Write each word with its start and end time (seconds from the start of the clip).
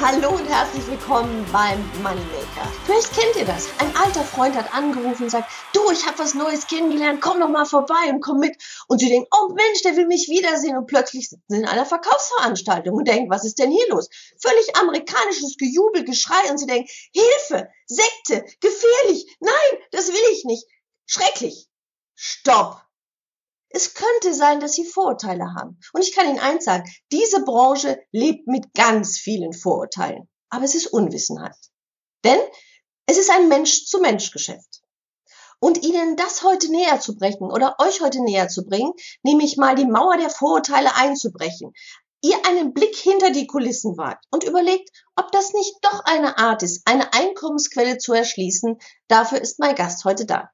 Hallo 0.00 0.30
und 0.30 0.46
herzlich 0.48 0.86
willkommen 0.86 1.44
beim 1.50 1.84
Moneymaker. 2.04 2.72
Vielleicht 2.86 3.12
kennt 3.12 3.34
ihr 3.34 3.44
das. 3.44 3.66
Ein 3.80 3.96
alter 3.96 4.22
Freund 4.22 4.54
hat 4.54 4.72
angerufen 4.72 5.24
und 5.24 5.30
sagt, 5.30 5.50
du, 5.72 5.90
ich 5.90 6.06
habe 6.06 6.20
was 6.20 6.34
Neues 6.34 6.68
kennengelernt, 6.68 7.20
komm 7.20 7.40
doch 7.40 7.48
mal 7.48 7.64
vorbei 7.64 8.08
und 8.08 8.20
komm 8.20 8.38
mit. 8.38 8.56
Und 8.86 9.00
sie 9.00 9.08
denken, 9.08 9.26
oh 9.34 9.52
Mensch, 9.54 9.82
der 9.82 9.96
will 9.96 10.06
mich 10.06 10.28
wiedersehen. 10.28 10.76
Und 10.76 10.86
plötzlich 10.86 11.28
sitzen 11.28 11.42
sie 11.48 11.56
in 11.56 11.66
einer 11.66 11.84
Verkaufsveranstaltung 11.84 12.94
und 12.94 13.08
denken, 13.08 13.28
was 13.28 13.44
ist 13.44 13.58
denn 13.58 13.72
hier 13.72 13.88
los? 13.88 14.08
Völlig 14.40 14.76
amerikanisches 14.76 15.56
Gejubel, 15.58 16.04
Geschrei 16.04 16.48
und 16.48 16.58
sie 16.58 16.66
denken, 16.66 16.88
Hilfe, 17.12 17.68
Sekte, 17.86 18.44
gefährlich, 18.60 19.36
nein, 19.40 19.80
das 19.90 20.06
will 20.06 20.32
ich 20.32 20.44
nicht. 20.44 20.64
Schrecklich. 21.06 21.66
Stopp. 22.14 22.87
Es 23.70 23.94
könnte 23.94 24.34
sein, 24.34 24.60
dass 24.60 24.72
Sie 24.72 24.84
Vorurteile 24.84 25.54
haben. 25.54 25.78
Und 25.92 26.02
ich 26.02 26.14
kann 26.14 26.28
Ihnen 26.28 26.38
eins 26.38 26.64
sagen, 26.64 26.90
diese 27.12 27.44
Branche 27.44 27.98
lebt 28.12 28.46
mit 28.46 28.72
ganz 28.74 29.18
vielen 29.18 29.52
Vorurteilen. 29.52 30.28
Aber 30.48 30.64
es 30.64 30.74
ist 30.74 30.86
Unwissenheit. 30.86 31.56
Denn 32.24 32.40
es 33.06 33.18
ist 33.18 33.30
ein 33.30 33.48
Mensch-zu-Mensch-Geschäft. 33.48 34.82
Und 35.60 35.82
Ihnen 35.82 36.16
das 36.16 36.42
heute 36.42 36.70
näher 36.70 37.00
zu 37.00 37.16
brechen 37.16 37.50
oder 37.50 37.76
euch 37.78 38.00
heute 38.00 38.22
näher 38.22 38.48
zu 38.48 38.64
bringen, 38.64 38.92
nämlich 39.22 39.56
mal 39.56 39.74
die 39.74 39.86
Mauer 39.86 40.16
der 40.16 40.30
Vorurteile 40.30 40.94
einzubrechen, 40.94 41.72
ihr 42.20 42.46
einen 42.46 42.72
Blick 42.72 42.96
hinter 42.96 43.30
die 43.30 43.46
Kulissen 43.46 43.96
wagt 43.96 44.24
und 44.30 44.44
überlegt, 44.44 44.90
ob 45.16 45.30
das 45.32 45.52
nicht 45.52 45.74
doch 45.82 46.04
eine 46.04 46.38
Art 46.38 46.62
ist, 46.62 46.82
eine 46.86 47.12
Einkommensquelle 47.12 47.98
zu 47.98 48.12
erschließen, 48.12 48.78
dafür 49.08 49.40
ist 49.40 49.58
mein 49.58 49.74
Gast 49.74 50.04
heute 50.04 50.26
da. 50.26 50.50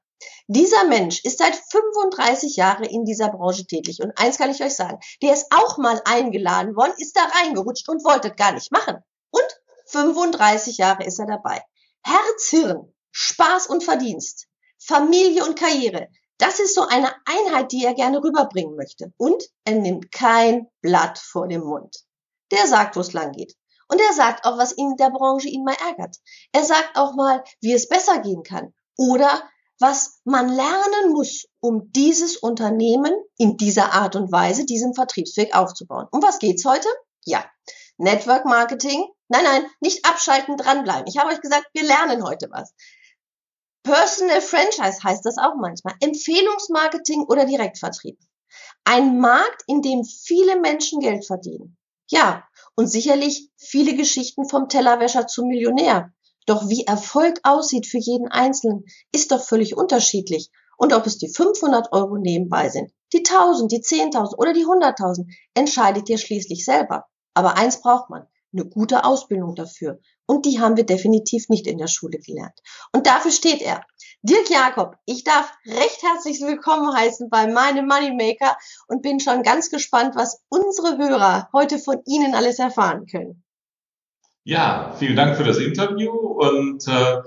Dieser 0.47 0.85
Mensch 0.85 1.23
ist 1.23 1.39
seit 1.39 1.55
35 1.55 2.55
Jahren 2.55 2.83
in 2.83 3.05
dieser 3.05 3.29
Branche 3.29 3.65
tätig. 3.65 4.01
Und 4.01 4.11
eins 4.17 4.37
kann 4.37 4.51
ich 4.51 4.63
euch 4.63 4.75
sagen, 4.75 4.99
der 5.21 5.33
ist 5.33 5.47
auch 5.51 5.77
mal 5.77 6.01
eingeladen 6.05 6.75
worden, 6.75 6.93
ist 6.97 7.17
da 7.17 7.21
reingerutscht 7.39 7.89
und 7.89 8.03
wollte 8.03 8.31
gar 8.31 8.53
nicht 8.53 8.71
machen. 8.71 8.97
Und 9.31 9.61
35 9.87 10.77
Jahre 10.77 11.03
ist 11.03 11.19
er 11.19 11.27
dabei. 11.27 11.61
Herz, 12.03 12.49
Hirn, 12.49 12.93
Spaß 13.11 13.67
und 13.67 13.83
Verdienst, 13.83 14.47
Familie 14.77 15.45
und 15.45 15.57
Karriere. 15.57 16.09
Das 16.37 16.59
ist 16.59 16.75
so 16.75 16.81
eine 16.81 17.11
Einheit, 17.25 17.71
die 17.71 17.85
er 17.85 17.93
gerne 17.93 18.21
rüberbringen 18.21 18.75
möchte. 18.75 19.13
Und 19.17 19.43
er 19.63 19.75
nimmt 19.75 20.11
kein 20.11 20.67
Blatt 20.81 21.17
vor 21.17 21.47
dem 21.47 21.61
Mund. 21.61 22.03
Der 22.51 22.67
sagt, 22.67 22.95
wo 22.95 22.99
es 22.99 23.13
lang 23.13 23.31
geht. 23.31 23.55
Und 23.87 24.01
er 24.01 24.13
sagt 24.13 24.45
auch, 24.45 24.57
was 24.57 24.71
in 24.71 24.95
der 24.97 25.11
Branche 25.11 25.47
ihn 25.47 25.63
mal 25.63 25.75
ärgert. 25.87 26.17
Er 26.51 26.63
sagt 26.63 26.97
auch 26.97 27.15
mal, 27.15 27.43
wie 27.61 27.73
es 27.73 27.87
besser 27.87 28.19
gehen 28.19 28.43
kann. 28.43 28.73
Oder 28.97 29.43
was 29.79 30.21
man 30.23 30.49
lernen 30.49 31.11
muss, 31.11 31.45
um 31.59 31.91
dieses 31.91 32.37
Unternehmen 32.37 33.13
in 33.37 33.57
dieser 33.57 33.93
Art 33.93 34.15
und 34.15 34.31
Weise, 34.31 34.65
diesem 34.65 34.93
Vertriebsweg 34.93 35.55
aufzubauen. 35.55 36.07
Um 36.11 36.21
was 36.21 36.39
geht's 36.39 36.65
heute? 36.65 36.87
Ja, 37.25 37.45
Network 37.97 38.45
Marketing. 38.45 39.05
Nein, 39.27 39.43
nein, 39.43 39.65
nicht 39.79 40.05
abschalten, 40.05 40.57
dranbleiben. 40.57 41.07
Ich 41.07 41.17
habe 41.17 41.31
euch 41.31 41.41
gesagt, 41.41 41.67
wir 41.73 41.83
lernen 41.83 42.23
heute 42.23 42.47
was. 42.51 42.73
Personal 43.83 44.41
Franchise 44.41 45.03
heißt 45.03 45.25
das 45.25 45.37
auch 45.37 45.55
manchmal. 45.59 45.95
Empfehlungsmarketing 45.99 47.23
oder 47.23 47.45
Direktvertrieb. 47.45 48.17
Ein 48.83 49.19
Markt, 49.19 49.63
in 49.67 49.81
dem 49.81 50.03
viele 50.03 50.59
Menschen 50.59 50.99
Geld 50.99 51.25
verdienen. 51.25 51.77
Ja, 52.09 52.47
und 52.75 52.87
sicherlich 52.87 53.49
viele 53.57 53.95
Geschichten 53.95 54.47
vom 54.47 54.69
Tellerwäscher 54.69 55.27
zum 55.27 55.47
Millionär. 55.47 56.13
Doch 56.45 56.69
wie 56.69 56.85
Erfolg 56.85 57.39
aussieht 57.43 57.87
für 57.87 57.97
jeden 57.97 58.27
Einzelnen, 58.27 58.85
ist 59.11 59.31
doch 59.31 59.43
völlig 59.43 59.75
unterschiedlich. 59.75 60.51
Und 60.77 60.93
ob 60.93 61.05
es 61.05 61.17
die 61.17 61.29
500 61.29 61.91
Euro 61.93 62.17
nebenbei 62.17 62.69
sind, 62.69 62.91
die 63.13 63.23
1000, 63.25 63.71
die 63.71 63.81
10.000 63.81 64.35
oder 64.37 64.53
die 64.53 64.65
100.000, 64.65 65.25
entscheidet 65.53 66.09
ihr 66.09 66.17
schließlich 66.17 66.65
selber. 66.65 67.05
Aber 67.33 67.57
eins 67.57 67.81
braucht 67.81 68.09
man, 68.09 68.27
eine 68.53 68.65
gute 68.65 69.03
Ausbildung 69.03 69.55
dafür. 69.55 69.99
Und 70.25 70.45
die 70.45 70.59
haben 70.59 70.77
wir 70.77 70.85
definitiv 70.85 71.49
nicht 71.49 71.67
in 71.67 71.77
der 71.77 71.87
Schule 71.87 72.19
gelernt. 72.19 72.59
Und 72.93 73.05
dafür 73.05 73.31
steht 73.31 73.61
er. 73.61 73.85
Dirk 74.21 74.49
Jakob, 74.49 74.95
ich 75.05 75.23
darf 75.23 75.51
recht 75.65 76.01
herzlich 76.01 76.41
willkommen 76.41 76.95
heißen 76.95 77.29
bei 77.29 77.47
meinem 77.47 77.87
Moneymaker 77.87 78.57
und 78.87 79.01
bin 79.01 79.19
schon 79.19 79.43
ganz 79.43 79.69
gespannt, 79.69 80.15
was 80.15 80.41
unsere 80.49 80.97
Hörer 80.97 81.49
heute 81.53 81.77
von 81.77 82.01
Ihnen 82.05 82.33
alles 82.33 82.57
erfahren 82.57 83.05
können. 83.05 83.44
Ja, 84.47 84.93
vielen 84.99 85.15
Dank 85.15 85.35
für 85.35 85.43
das 85.43 85.57
Interview 85.57 86.11
und 86.11 86.87
äh, 86.87 87.17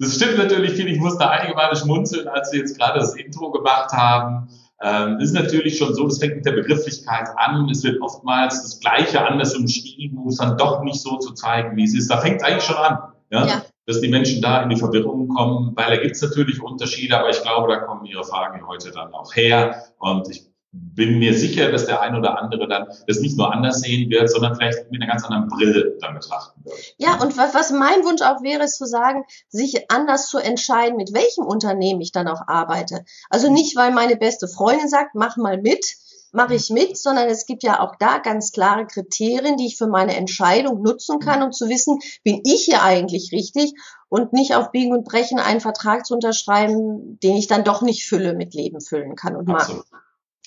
das 0.00 0.16
stimmt 0.16 0.36
natürlich 0.36 0.72
viel. 0.72 0.88
Ich 0.88 0.98
musste 0.98 1.30
einige 1.30 1.54
Male 1.54 1.76
schmunzeln, 1.76 2.26
als 2.26 2.50
Sie 2.50 2.58
jetzt 2.58 2.76
gerade 2.76 2.98
das 2.98 3.14
Intro 3.14 3.52
gemacht 3.52 3.92
haben. 3.92 4.48
Ähm, 4.82 5.20
ist 5.20 5.32
natürlich 5.32 5.78
schon 5.78 5.94
so, 5.94 6.08
das 6.08 6.18
fängt 6.18 6.36
mit 6.36 6.44
der 6.44 6.52
Begrifflichkeit 6.52 7.28
an. 7.36 7.68
Es 7.70 7.84
wird 7.84 8.02
oftmals 8.02 8.62
das 8.62 8.80
Gleiche 8.80 9.24
anders 9.24 9.54
umschrieben, 9.54 10.18
um 10.18 10.26
es 10.26 10.38
dann 10.38 10.58
doch 10.58 10.82
nicht 10.82 11.00
so 11.00 11.18
zu 11.18 11.34
zeigen, 11.34 11.76
wie 11.76 11.84
es 11.84 11.94
ist. 11.94 12.10
Da 12.10 12.16
fängt 12.16 12.40
es 12.40 12.42
eigentlich 12.42 12.64
schon 12.64 12.76
an, 12.76 12.98
ja? 13.30 13.46
ja? 13.46 13.62
dass 13.86 14.00
die 14.00 14.08
Menschen 14.08 14.42
da 14.42 14.62
in 14.62 14.70
die 14.70 14.76
Verwirrung 14.76 15.28
kommen, 15.28 15.76
weil 15.76 15.94
da 15.94 16.02
gibt 16.02 16.16
es 16.16 16.22
natürlich 16.22 16.60
Unterschiede, 16.60 17.16
aber 17.16 17.30
ich 17.30 17.40
glaube, 17.42 17.68
da 17.68 17.76
kommen 17.76 18.06
Ihre 18.06 18.24
Fragen 18.24 18.66
heute 18.66 18.90
dann 18.90 19.14
auch 19.14 19.36
her. 19.36 19.84
Und 19.98 20.28
ich 20.28 20.49
bin 20.72 21.18
mir 21.18 21.34
sicher, 21.34 21.72
dass 21.72 21.86
der 21.86 22.00
ein 22.00 22.14
oder 22.14 22.38
andere 22.40 22.68
dann 22.68 22.86
das 23.06 23.20
nicht 23.20 23.36
nur 23.36 23.52
anders 23.52 23.80
sehen 23.80 24.08
wird, 24.10 24.30
sondern 24.30 24.54
vielleicht 24.54 24.90
mit 24.90 25.02
einer 25.02 25.10
ganz 25.10 25.24
anderen 25.24 25.48
Brille 25.48 25.96
dann 26.00 26.14
betrachten 26.14 26.64
wird. 26.64 26.94
Ja, 26.98 27.20
und 27.20 27.36
was, 27.36 27.72
mein 27.72 28.04
Wunsch 28.04 28.22
auch 28.22 28.42
wäre, 28.42 28.64
ist 28.64 28.78
zu 28.78 28.86
sagen, 28.86 29.24
sich 29.48 29.90
anders 29.90 30.28
zu 30.28 30.38
entscheiden, 30.38 30.96
mit 30.96 31.12
welchem 31.12 31.44
Unternehmen 31.44 32.00
ich 32.00 32.12
dann 32.12 32.28
auch 32.28 32.46
arbeite. 32.46 33.04
Also 33.30 33.50
nicht, 33.50 33.76
weil 33.76 33.92
meine 33.92 34.16
beste 34.16 34.46
Freundin 34.46 34.88
sagt, 34.88 35.14
mach 35.14 35.36
mal 35.36 35.60
mit, 35.60 35.84
mache 36.32 36.54
ich 36.54 36.70
mit, 36.70 36.96
sondern 36.96 37.28
es 37.28 37.46
gibt 37.46 37.64
ja 37.64 37.80
auch 37.80 37.96
da 37.96 38.18
ganz 38.18 38.52
klare 38.52 38.86
Kriterien, 38.86 39.56
die 39.56 39.66
ich 39.66 39.76
für 39.76 39.88
meine 39.88 40.14
Entscheidung 40.14 40.82
nutzen 40.82 41.18
kann, 41.18 41.42
um 41.42 41.50
zu 41.50 41.68
wissen, 41.68 41.98
bin 42.22 42.42
ich 42.44 42.66
hier 42.66 42.82
eigentlich 42.82 43.32
richtig 43.32 43.74
und 44.08 44.32
nicht 44.32 44.54
auf 44.54 44.70
Biegen 44.70 44.92
und 44.92 45.04
Brechen 45.04 45.40
einen 45.40 45.60
Vertrag 45.60 46.06
zu 46.06 46.14
unterschreiben, 46.14 47.18
den 47.20 47.36
ich 47.36 47.48
dann 47.48 47.64
doch 47.64 47.82
nicht 47.82 48.06
fülle, 48.06 48.34
mit 48.34 48.54
Leben 48.54 48.80
füllen 48.80 49.16
kann 49.16 49.34
und 49.34 49.48
mag. 49.48 49.68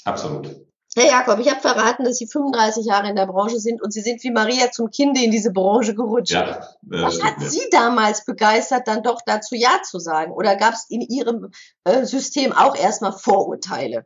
Absolut. 0.05 0.63
Herr 0.95 1.07
Jakob, 1.07 1.39
ich 1.39 1.49
habe 1.49 1.59
verraten, 1.59 2.03
dass 2.03 2.17
Sie 2.17 2.27
35 2.27 2.85
Jahre 2.85 3.09
in 3.09 3.15
der 3.15 3.25
Branche 3.25 3.59
sind 3.59 3.81
und 3.81 3.91
Sie 3.91 4.01
sind 4.01 4.23
wie 4.23 4.31
Maria 4.31 4.69
zum 4.71 4.91
Kinde 4.91 5.23
in 5.23 5.31
diese 5.31 5.51
Branche 5.51 5.95
gerutscht. 5.95 6.33
Ja, 6.33 6.59
äh, 6.59 6.61
Was 6.83 7.21
hat 7.23 7.39
Sie 7.39 7.67
damals 7.71 8.25
begeistert, 8.25 8.87
dann 8.87 9.01
doch 9.01 9.21
dazu 9.25 9.55
Ja 9.55 9.81
zu 9.83 9.97
sagen? 9.97 10.31
Oder 10.31 10.55
gab 10.55 10.73
es 10.73 10.85
in 10.89 11.01
Ihrem 11.01 11.49
äh, 11.83 12.05
System 12.05 12.53
auch 12.53 12.75
erstmal 12.75 13.13
Vorurteile? 13.13 14.05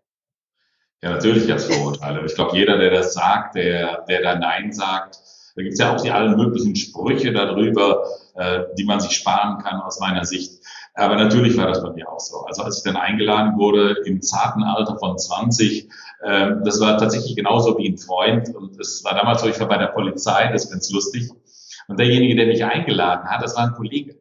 Ja, 1.02 1.12
natürlich 1.12 1.47
gab 1.47 1.58
es 1.58 1.66
Vorurteile. 1.66 2.25
Ich 2.25 2.35
glaube, 2.35 2.56
jeder, 2.56 2.78
der 2.78 2.91
das 2.91 3.14
sagt, 3.14 3.56
der, 3.56 4.06
der 4.08 4.22
da 4.22 4.35
Nein 4.35 4.72
sagt, 4.72 5.19
da 5.56 5.64
gibt 5.64 5.74
es 5.74 5.79
ja 5.79 5.94
auch 5.94 6.02
die 6.02 6.12
allen 6.12 6.38
möglichen 6.38 6.75
Sprüche 6.75 7.34
darüber, 7.34 8.08
äh, 8.35 8.64
die 8.78 8.85
man 8.85 9.00
sich 9.00 9.12
sparen 9.12 9.62
kann 9.62 9.81
aus 9.81 10.00
meiner 10.00 10.24
Sicht. 10.24 10.64
Aber 10.97 11.16
natürlich 11.16 11.56
war 11.58 11.68
das 11.68 11.84
bei 11.84 11.91
mir 11.91 12.09
auch 12.12 12.19
so. 12.19 12.44
Also 12.46 12.63
als 12.63 12.80
ich 12.80 12.84
dann 12.84 12.96
eingeladen 12.96 13.58
wurde 13.58 13.97
im 14.06 14.19
zarten 14.22 14.63
Alter 14.63 14.97
von 14.97 15.18
20, 15.18 15.90
äh, 16.22 16.52
das 16.66 16.81
war 16.81 16.97
tatsächlich 16.97 17.35
genauso 17.35 17.78
wie 17.78 17.88
ein 17.88 18.00
Freund. 18.00 18.53
Und 18.56 18.80
es 18.80 19.03
war 19.03 19.13
damals 19.13 19.41
so, 19.41 19.47
ich 19.47 19.59
war 19.59 19.68
bei 19.68 19.78
der 19.78 19.88
Polizei, 19.88 20.52
das 20.52 20.66
ist 20.66 20.72
ganz 20.72 20.90
lustig. 20.91 21.30
Und 21.88 22.00
derjenige, 22.00 22.35
der 22.35 22.47
mich 22.47 22.66
eingeladen 22.66 23.30
hat, 23.30 23.44
das 23.44 23.56
war 23.56 23.66
ein 23.66 23.74
Kollege. 23.74 24.16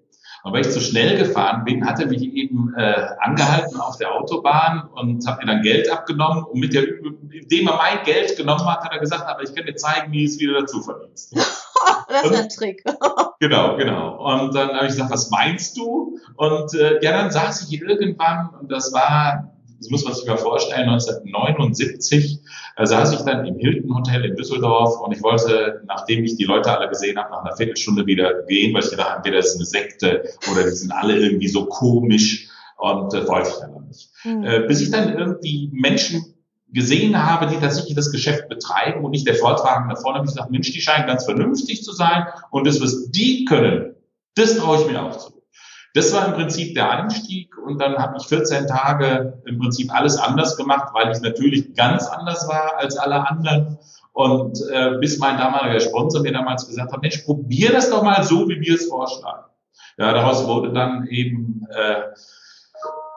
Und 0.45 0.53
weil 0.53 0.61
ich 0.61 0.71
zu 0.71 0.81
schnell 0.81 1.17
gefahren 1.17 1.65
bin, 1.65 1.85
hat 1.85 1.99
er 1.99 2.07
mich 2.07 2.23
eben 2.23 2.75
äh, 2.77 3.09
angehalten 3.21 3.81
auf 3.81 3.97
der 3.97 4.15
Autobahn 4.15 4.89
und 4.95 5.27
hat 5.27 5.41
mir 5.41 5.47
dann 5.47 5.63
Geld 5.63 5.91
abgenommen. 5.91 6.45
Und 6.45 6.61
mit 6.61 6.75
der, 6.75 6.85
indem 6.85 7.69
er 7.69 7.77
mein 7.77 8.05
Geld 8.05 8.37
genommen 8.37 8.67
hat, 8.67 8.85
hat 8.85 8.93
er 8.93 9.01
gesagt, 9.01 9.27
aber 9.27 9.43
ich 9.43 9.55
kann 9.55 9.65
dir 9.65 9.75
zeigen, 9.77 10.13
wie 10.13 10.25
es 10.25 10.39
wieder 10.39 10.61
dazu 10.61 10.83
verdienst. 10.83 11.35
das 12.09 12.31
ist 12.31 12.35
ein 12.35 12.49
Trick. 12.51 12.85
genau, 13.41 13.77
genau. 13.77 14.25
Und 14.25 14.55
dann 14.55 14.71
habe 14.71 14.87
ich 14.87 14.93
gesagt, 14.93 15.11
was 15.11 15.31
meinst 15.31 15.77
du? 15.77 16.19
Und 16.37 16.75
äh, 16.75 17.03
ja, 17.03 17.13
dann 17.13 17.31
saß 17.31 17.69
ich 17.69 17.81
irgendwann 17.81 18.51
und 18.61 18.71
das 18.71 18.93
war 18.93 19.53
das 19.79 19.91
muss 19.91 20.05
man 20.05 20.15
sich 20.15 20.27
mal 20.27 20.37
vorstellen, 20.37 20.89
1979 20.89 22.41
äh, 22.77 22.87
saß 22.87 23.13
ich 23.13 23.21
dann 23.21 23.45
im 23.47 23.59
Hilton 23.59 23.95
Hotel 23.95 24.25
in 24.25 24.37
Düsseldorf 24.37 25.01
und 25.01 25.13
ich 25.13 25.23
wollte, 25.23 25.83
nachdem 25.87 26.25
ich 26.25 26.37
die 26.37 26.45
Leute 26.45 26.77
alle 26.77 26.89
gesehen 26.89 27.19
habe, 27.19 27.31
nach 27.31 27.45
einer 27.45 27.57
Viertelstunde 27.57 28.07
wieder 28.07 28.43
gehen, 28.45 28.75
weil 28.75 28.83
ich 28.83 28.91
gedacht 28.91 29.09
habe, 29.09 29.17
entweder 29.19 29.37
das 29.37 29.49
ist 29.49 29.57
eine 29.57 29.67
Sekte 29.67 30.25
oder 30.51 30.65
die 30.65 30.71
sind 30.71 30.93
alle 30.93 31.19
irgendwie 31.19 31.49
so 31.49 31.67
komisch 31.67 32.49
und 32.79 33.13
äh, 33.15 33.27
wollte 33.29 33.51
ich 33.51 33.57
dann 33.57 33.87
nicht. 33.87 34.11
Mhm. 34.25 34.45
Äh, 34.45 34.61
bis 34.67 34.81
ich 34.81 34.91
dann 34.91 35.17
irgendwie 35.17 35.71
Menschen 35.73 36.36
gesehen 36.69 37.25
habe, 37.25 37.47
die 37.47 37.59
tatsächlich 37.59 37.95
das 37.95 38.11
Geschäft 38.11 38.49
betreiben 38.49 39.05
und 39.05 39.13
nicht 39.13 39.27
der 39.27 39.35
Volkswagen 39.35 39.89
da 39.89 39.97
vorne, 39.97 40.19
habe 40.19 40.27
ich 40.27 40.35
gesagt, 40.35 40.51
Mensch, 40.51 40.73
die 40.73 40.81
scheinen 40.81 41.07
ganz 41.07 41.25
vernünftig 41.25 41.83
zu 41.83 41.93
sein 41.93 42.27
und 42.51 42.67
das, 42.67 42.81
was 42.81 43.11
die 43.11 43.45
können, 43.45 43.95
das 44.35 44.57
traue 44.57 44.81
ich 44.81 44.87
mir 44.87 45.03
auch 45.03 45.17
zu. 45.17 45.37
Das 45.95 46.13
war 46.13 46.27
im 46.27 46.35
Prinzip 46.35 46.75
der 46.75 46.91
Einstieg 46.91 47.57
und 47.57 47.81
dann 47.81 47.97
habe 47.97 48.19
ich 48.19 48.27
14 48.27 48.67
Tage 48.67 49.43
im 49.47 49.59
Prinzip 49.59 49.91
alles 49.95 50.19
anders 50.19 50.57
gemacht, 50.59 50.91
weil 50.93 51.11
ich 51.11 51.23
natürlich 51.23 51.75
ganz 51.75 52.07
anders 52.07 52.47
war 52.49 52.77
als 52.77 52.99
alle 52.99 53.27
anderen. 53.27 53.79
Und 54.13 54.59
äh, 54.71 54.99
bis 54.99 55.19
mein 55.19 55.39
damaliger 55.39 55.81
Sponsor 55.81 56.21
mir 56.23 56.33
damals 56.33 56.67
gesagt 56.67 56.93
hat, 56.93 57.01
Mensch, 57.01 57.19
probier 57.19 57.73
das 57.73 57.89
doch 57.89 58.03
mal 58.03 58.23
so, 58.25 58.47
wie 58.49 58.61
wir 58.61 58.75
es 58.75 58.89
vorschlagen. 58.89 59.45
Ja, 59.97 60.13
daraus 60.13 60.47
wurde 60.47 60.73
dann 60.73 61.07
eben 61.07 61.67
äh, 61.71 62.03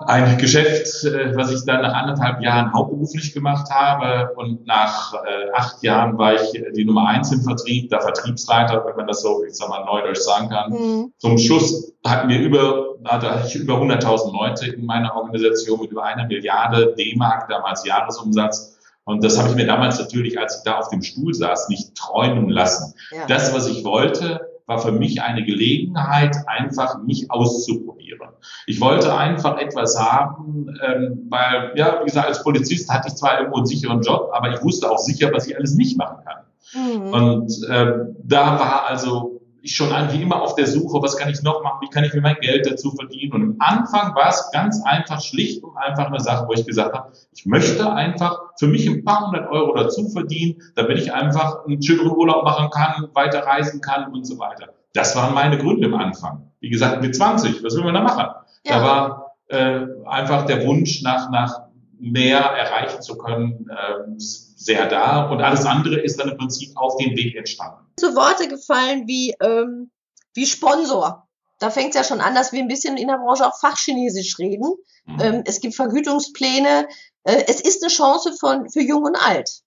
ein 0.06 0.38
Geschäft, 0.38 1.04
äh, 1.04 1.36
was 1.36 1.52
ich 1.52 1.66
dann 1.66 1.82
nach 1.82 1.94
anderthalb 1.94 2.42
Jahren 2.42 2.74
hauptberuflich 2.74 3.34
gemacht 3.34 3.70
habe. 3.70 4.34
Und 4.36 4.66
nach 4.66 5.14
äh, 5.14 5.52
acht 5.54 5.84
Jahren 5.84 6.18
war 6.18 6.36
ich 6.36 6.52
die 6.76 6.86
Nummer 6.86 7.08
eins 7.08 7.32
im 7.32 7.42
Vertrieb, 7.42 7.90
der 7.90 8.02
Vertriebsleiter, 8.02 8.86
wenn 8.86 8.96
man 8.96 9.08
das 9.08 9.22
so, 9.22 9.44
ich 9.44 9.56
sag 9.56 9.70
mal, 9.70 9.84
neudeutsch 9.86 10.20
sagen 10.20 10.50
kann. 10.50 10.72
Mhm. 10.72 11.14
Zum 11.18 11.38
Schluss 11.38 11.94
hatten 12.06 12.30
wir 12.30 12.40
über, 12.40 12.96
hatte 13.06 13.44
ich 13.46 13.56
über 13.56 13.76
100.000 13.76 14.32
Leute 14.32 14.68
in 14.68 14.86
meiner 14.86 15.16
Organisation 15.16 15.82
mit 15.82 15.92
über 15.92 16.04
einer 16.04 16.26
Milliarde 16.28 16.96
D-Mark 16.98 17.50
damals 17.50 17.86
Jahresumsatz. 17.86 18.78
Und 19.04 19.24
das 19.24 19.38
habe 19.38 19.50
ich 19.50 19.56
mir 19.56 19.66
damals 19.66 20.00
natürlich, 20.00 20.40
als 20.40 20.58
ich 20.58 20.64
da 20.64 20.78
auf 20.78 20.90
dem 20.90 21.02
Stuhl 21.02 21.34
saß, 21.34 21.68
nicht 21.70 21.96
träumen 21.96 22.50
lassen. 22.50 22.94
Ja. 23.12 23.26
Das, 23.28 23.54
was 23.54 23.68
ich 23.68 23.84
wollte, 23.84 24.40
war 24.70 24.80
für 24.80 24.92
mich 24.92 25.22
eine 25.22 25.44
Gelegenheit, 25.44 26.38
einfach 26.46 27.02
mich 27.02 27.30
auszuprobieren. 27.32 28.30
Ich 28.68 28.80
wollte 28.80 29.14
einfach 29.14 29.58
etwas 29.58 30.00
haben, 30.00 30.78
ähm, 30.86 31.26
weil, 31.30 31.72
ja, 31.76 32.00
wie 32.02 32.06
gesagt, 32.06 32.28
als 32.28 32.44
Polizist 32.44 32.88
hatte 32.90 33.08
ich 33.08 33.16
zwar 33.16 33.40
irgendwo 33.40 33.58
einen 33.58 33.66
sicheren 33.66 34.02
Job, 34.02 34.30
aber 34.32 34.54
ich 34.54 34.62
wusste 34.62 34.90
auch 34.90 35.00
sicher, 35.00 35.32
was 35.34 35.48
ich 35.48 35.58
alles 35.58 35.74
nicht 35.74 35.98
machen 35.98 36.18
kann. 36.24 36.44
Mhm. 36.76 37.14
Und 37.14 37.68
ähm, 37.72 38.16
da 38.24 38.60
war 38.60 38.86
also 38.88 39.39
ich 39.62 39.76
schon 39.76 39.90
wie 39.90 40.22
immer 40.22 40.42
auf 40.42 40.56
der 40.56 40.68
Suche, 40.68 41.02
was 41.02 41.18
kann 41.18 41.30
ich 41.30 41.42
noch 41.44 41.64
machen, 41.64 41.80
wie 41.82 41.90
kann 41.90 42.04
ich 42.04 42.14
mir 42.14 42.22
mein 42.22 42.38
Geld 42.42 42.66
dazu 42.66 42.92
verdienen. 42.92 43.34
Und 43.34 43.42
am 43.44 43.56
Anfang 43.60 44.16
war 44.16 44.30
es 44.30 44.50
ganz 44.52 44.82
einfach, 44.86 45.22
schlicht 45.22 45.64
und 45.64 45.76
einfach 45.78 46.08
eine 46.08 46.20
Sache, 46.20 46.48
wo 46.48 46.54
ich 46.54 46.66
gesagt 46.66 46.94
habe, 46.94 47.12
ich 47.34 47.46
möchte 47.46 47.92
einfach 47.92 48.40
für 48.58 48.68
mich 48.68 48.88
ein 48.88 49.04
paar 49.04 49.28
hundert 49.28 49.50
Euro 49.52 49.74
dazu 49.76 50.10
verdienen, 50.10 50.62
damit 50.76 50.98
ich 51.00 51.14
einfach 51.14 51.66
einen 51.66 51.82
schöneren 51.82 52.12
Urlaub 52.12 52.44
machen 52.44 52.70
kann, 52.70 53.10
weiter 53.14 53.46
reisen 53.46 53.82
kann 53.82 54.12
und 54.12 54.26
so 54.26 54.40
weiter. 54.40 54.70
Das 54.94 55.16
waren 55.16 55.34
meine 55.34 55.58
Gründe 55.58 55.88
am 55.88 55.96
Anfang. 55.96 56.52
Wie 56.60 56.70
gesagt, 56.70 57.02
mit 57.02 57.16
20, 57.16 57.64
was 57.64 57.76
will 57.76 57.84
man 57.84 57.94
da 57.94 58.02
machen? 58.02 58.26
Ja. 58.66 58.80
Da 58.80 58.84
war 58.84 59.36
äh, 59.48 59.86
einfach 60.06 60.46
der 60.46 60.66
Wunsch 60.66 61.02
nach, 61.02 61.30
nach 61.30 61.70
mehr 62.00 62.40
erreichen 62.40 63.02
zu 63.02 63.18
können, 63.18 63.68
äh, 63.70 64.14
sehr 64.18 64.88
da. 64.88 65.30
Und 65.30 65.42
alles 65.42 65.66
andere 65.66 65.96
ist 66.00 66.20
dann 66.20 66.30
im 66.30 66.38
Prinzip 66.38 66.72
auf 66.76 66.98
dem 66.98 67.16
Weg 67.16 67.36
entstanden. 67.36 67.89
So 68.00 68.16
Worte 68.16 68.48
gefallen 68.48 69.08
wie, 69.08 69.36
ähm, 69.42 69.92
wie 70.34 70.46
Sponsor. 70.46 71.28
Da 71.60 71.70
fängt 71.70 71.90
es 71.90 71.96
ja 71.96 72.04
schon 72.04 72.22
an, 72.22 72.36
dass 72.36 72.54
wir 72.54 72.62
ein 72.62 72.70
bisschen 72.70 72.98
in 72.98 73.08
der 73.08 73.18
Branche 73.18 73.46
auch 73.46 73.60
Fachchinesisch 73.60 74.40
reden. 74.40 74.74
Mhm. 75.06 75.20
Ähm, 75.20 75.44
es 75.46 75.60
gibt 75.60 75.76
Vergütungspläne. 75.76 76.88
Äh, 77.24 77.44
es 77.48 77.62
ist 77.62 77.84
eine 77.84 77.92
Chance 77.92 78.34
von, 78.40 78.70
für 78.70 78.82
Jung 78.82 79.04
und 79.04 79.16
Alt. 79.16 79.62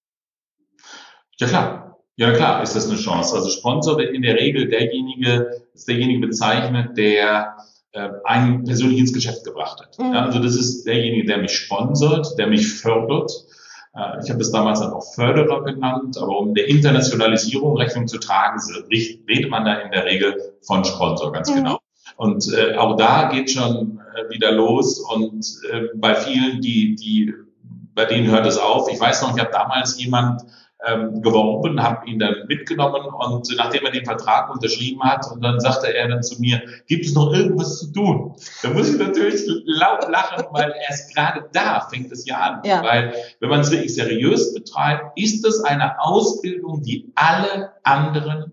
Ja 1.39 1.47
klar. 1.47 1.99
Ja 2.17 2.33
klar, 2.33 2.63
ist 2.63 2.77
das 2.77 2.89
eine 2.89 2.99
Chance. 2.99 3.35
Also 3.35 3.51
Sponsor 3.51 3.99
wird 3.99 4.15
in 4.15 4.23
der 4.23 4.37
Regel 4.37 4.69
derjenige, 4.69 5.63
ist 5.75 5.89
derjenige 5.89 6.27
bezeichnet, 6.27 6.97
der 6.97 7.57
äh, 7.93 8.09
einen 8.25 8.65
persönlich 8.65 8.99
ins 8.99 9.13
Geschäft 9.13 9.45
gebracht 9.45 9.81
hat. 9.81 9.99
Mhm. 9.99 10.15
Ja, 10.15 10.25
also 10.25 10.39
das 10.39 10.55
ist 10.57 10.85
derjenige, 10.85 11.27
der 11.27 11.39
mich 11.39 11.53
sponsert, 11.53 12.39
der 12.39 12.47
mich 12.47 12.73
fördert. 12.73 13.31
Äh, 13.95 14.23
ich 14.23 14.31
habe 14.31 14.39
das 14.39 14.51
damals 14.51 14.81
dann 14.81 14.93
auch 14.93 15.15
Förderer 15.15 15.65
genannt, 15.65 16.17
aber 16.19 16.39
um 16.39 16.55
der 16.55 16.69
Internationalisierung 16.69 17.77
Rechnung 17.77 18.07
zu 18.07 18.19
tragen, 18.19 18.61
redet 18.91 19.51
man 19.51 19.65
da 19.65 19.75
in 19.77 19.91
der 19.91 20.05
Regel 20.05 20.57
von 20.63 20.85
Sponsor, 20.85 21.33
ganz 21.33 21.51
mhm. 21.51 21.57
genau. 21.57 21.79
Und 22.17 22.53
äh, 22.53 22.77
auch 22.77 22.97
da 22.97 23.31
geht 23.31 23.51
schon 23.51 24.01
äh, 24.15 24.31
wieder 24.33 24.53
los 24.53 24.99
und 25.01 25.47
äh, 25.71 25.89
bei 25.95 26.15
vielen, 26.15 26.61
die, 26.61 26.95
die, 26.95 27.33
bei 27.95 28.05
denen 28.05 28.31
hört 28.31 28.47
es 28.47 28.59
auf. 28.59 28.91
Ich 28.93 29.01
weiß 29.01 29.23
noch, 29.23 29.37
ich 29.37 29.43
habe 29.43 29.53
damals 29.53 30.03
jemand 30.03 30.43
ähm, 30.87 31.23
geworben, 31.23 31.83
habe 31.83 32.09
ihn 32.09 32.19
dann 32.19 32.47
mitgenommen 32.49 33.03
und 33.05 33.49
nachdem 33.57 33.85
er 33.85 33.93
den 33.93 34.05
Vertrag 34.05 34.53
unterschrieben 34.53 35.03
hat 35.03 35.31
und 35.31 35.43
dann 35.43 35.61
sagte 35.61 35.95
er 35.95 36.09
dann 36.09 36.23
zu 36.23 36.41
mir, 36.41 36.63
gibt 36.87 37.07
es 37.07 37.15
noch 37.15 37.33
irgendwas 37.33 37.79
zu 37.79 37.93
tun? 37.93 38.35
Da 38.63 38.71
muss 38.71 38.93
ich 38.93 38.99
natürlich 38.99 39.43
laut 39.65 40.11
lachen, 40.11 40.45
weil 40.51 40.75
erst 40.89 41.15
gerade 41.15 41.49
da 41.53 41.87
fängt 41.89 42.11
es 42.11 42.27
ja 42.27 42.37
an. 42.37 42.61
Ja. 42.65 42.83
Weil 42.83 43.15
wenn 43.41 43.49
man 43.49 43.61
es 43.61 43.71
wirklich 43.71 43.95
seriös 43.95 44.55
betreibt, 44.55 45.19
ist 45.19 45.47
es 45.47 45.63
eine 45.65 46.01
Ausbildung, 46.01 46.83
die 46.83 47.13
alle 47.15 47.73
anderen 47.85 48.53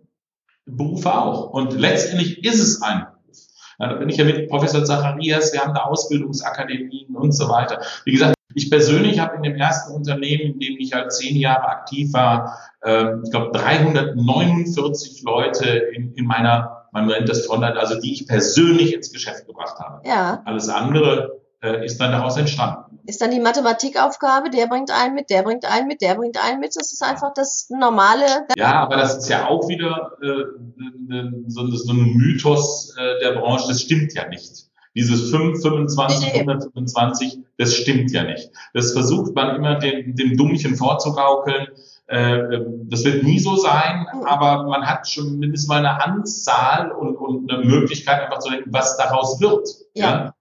Berufe 0.66 1.14
auch. 1.14 1.50
Und 1.52 1.74
letztendlich 1.74 2.44
ist 2.46 2.60
es 2.60 2.82
ein 2.82 3.00
Beruf. 3.00 3.38
Da 3.80 3.94
bin 3.94 4.10
ich 4.10 4.18
ja 4.18 4.26
mit 4.26 4.50
Professor 4.50 4.84
Zacharias, 4.84 5.54
wir 5.54 5.62
haben 5.62 5.74
da 5.74 5.84
Ausbildungsakademien 5.84 7.16
und 7.16 7.32
so 7.32 7.50
weiter. 7.50 7.82
Wie 8.04 8.12
gesagt, 8.12 8.36
ich 8.56 8.70
persönlich 8.70 9.20
habe 9.20 9.38
in 9.38 9.44
dem 9.44 9.56
ersten 9.56 9.94
Unternehmen, 9.94 10.54
in 10.54 10.60
dem 10.60 10.78
ich 10.80 10.94
halt 10.94 11.12
zehn 11.14 11.36
Jahre 11.36 11.68
aktiv 11.68 12.14
war, 12.14 12.58
äh, 12.82 13.16
ich 13.24 13.32
glaube 13.32 13.58
349 13.58 15.24
Leute 15.24 15.70
in, 15.70 16.14
in 16.14 16.26
meiner, 16.26 16.88
man 16.92 17.08
nennt 17.08 17.30
das 17.30 17.46
Frontend, 17.46 17.78
also 17.78 18.00
die 18.00 18.14
ich 18.14 18.28
persönlich 18.28 18.94
ins 18.94 19.12
Geschäft 19.12 19.46
gebracht 19.46 19.78
habe. 19.80 20.08
Ja. 20.08 20.42
Alles 20.46 20.70
andere 20.70 21.40
äh, 21.62 21.86
ist 21.86 22.00
dann 22.00 22.12
daraus 22.12 22.38
entstanden. 22.38 23.00
Ist 23.06 23.22
dann 23.22 23.32
die 23.32 23.40
Mathematikaufgabe, 23.40 24.50
der 24.50 24.68
bringt 24.68 24.92
einen 24.92 25.16
mit, 25.16 25.30
der 25.30 25.44
bringt 25.44 25.66
einen 25.66 25.88
mit, 25.88 26.02
der 26.02 26.16
bringt 26.16 26.44
einen 26.44 26.60
mit. 26.60 26.76
Das 26.76 26.92
ist 26.94 27.04
einfach 27.04 27.34
das 27.34 27.68
normale. 27.70 28.26
Ja, 28.56 28.74
aber 28.82 28.98
das 28.98 29.18
ist 29.18 29.30
ja 29.30 29.48
auch 29.48 29.68
wieder 29.68 30.12
äh, 30.22 31.24
so, 31.48 31.68
so 31.68 31.94
ein 31.94 32.14
Mythos 32.14 32.96
äh, 32.98 33.20
der 33.20 33.40
Branche. 33.40 33.68
Das 33.68 33.82
stimmt 33.82 34.14
ja 34.14 34.28
nicht. 34.28 34.69
Dieses 34.96 35.30
5, 35.30 35.62
25, 35.62 36.34
125, 36.34 37.40
das 37.58 37.76
stimmt 37.76 38.12
ja 38.12 38.24
nicht. 38.24 38.50
Das 38.74 38.94
versucht 38.94 39.36
man 39.36 39.56
immer 39.56 39.76
dem, 39.76 40.16
dem 40.16 40.36
Dummchen 40.36 40.76
vorzugaukeln. 40.76 41.68
Äh, 42.08 42.60
das 42.86 43.04
wird 43.04 43.24
nie 43.24 43.40
so 43.40 43.56
sein, 43.56 44.08
mhm. 44.12 44.24
aber 44.26 44.64
man 44.64 44.88
hat 44.88 45.08
schon 45.08 45.38
mindestens 45.38 45.70
mal 45.70 45.86
eine 45.86 46.04
Anzahl 46.04 46.92
und, 46.92 47.16
und 47.16 47.52
eine 47.52 47.64
Möglichkeit 47.64 48.22
einfach 48.22 48.40
zu 48.40 48.50
denken, 48.50 48.74
was 48.74 48.98
daraus 48.98 49.40
wird. 49.40 49.70
ja? 49.94 50.10
ja? 50.10 50.34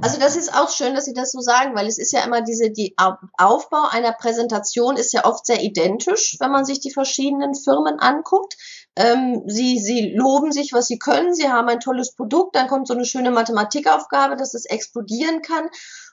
Also 0.00 0.18
das 0.18 0.36
ist 0.36 0.54
auch 0.54 0.70
schön, 0.70 0.94
dass 0.94 1.04
Sie 1.04 1.12
das 1.12 1.32
so 1.32 1.40
sagen, 1.40 1.74
weil 1.74 1.86
es 1.86 1.98
ist 1.98 2.12
ja 2.12 2.24
immer 2.24 2.40
diese, 2.40 2.70
die 2.70 2.94
Aufbau 3.36 3.86
einer 3.90 4.12
Präsentation 4.12 4.96
ist 4.96 5.12
ja 5.12 5.24
oft 5.26 5.44
sehr 5.44 5.62
identisch, 5.62 6.36
wenn 6.40 6.50
man 6.50 6.64
sich 6.64 6.80
die 6.80 6.92
verschiedenen 6.92 7.54
Firmen 7.54 7.98
anguckt. 7.98 8.56
Ähm, 8.96 9.42
sie, 9.46 9.78
sie 9.80 10.14
loben 10.14 10.52
sich, 10.52 10.72
was 10.72 10.86
sie 10.86 10.98
können, 10.98 11.34
sie 11.34 11.48
haben 11.48 11.68
ein 11.68 11.80
tolles 11.80 12.14
Produkt, 12.14 12.54
dann 12.54 12.68
kommt 12.68 12.86
so 12.86 12.94
eine 12.94 13.04
schöne 13.04 13.30
Mathematikaufgabe, 13.32 14.36
dass 14.36 14.54
es 14.54 14.66
explodieren 14.66 15.42
kann. 15.42 15.68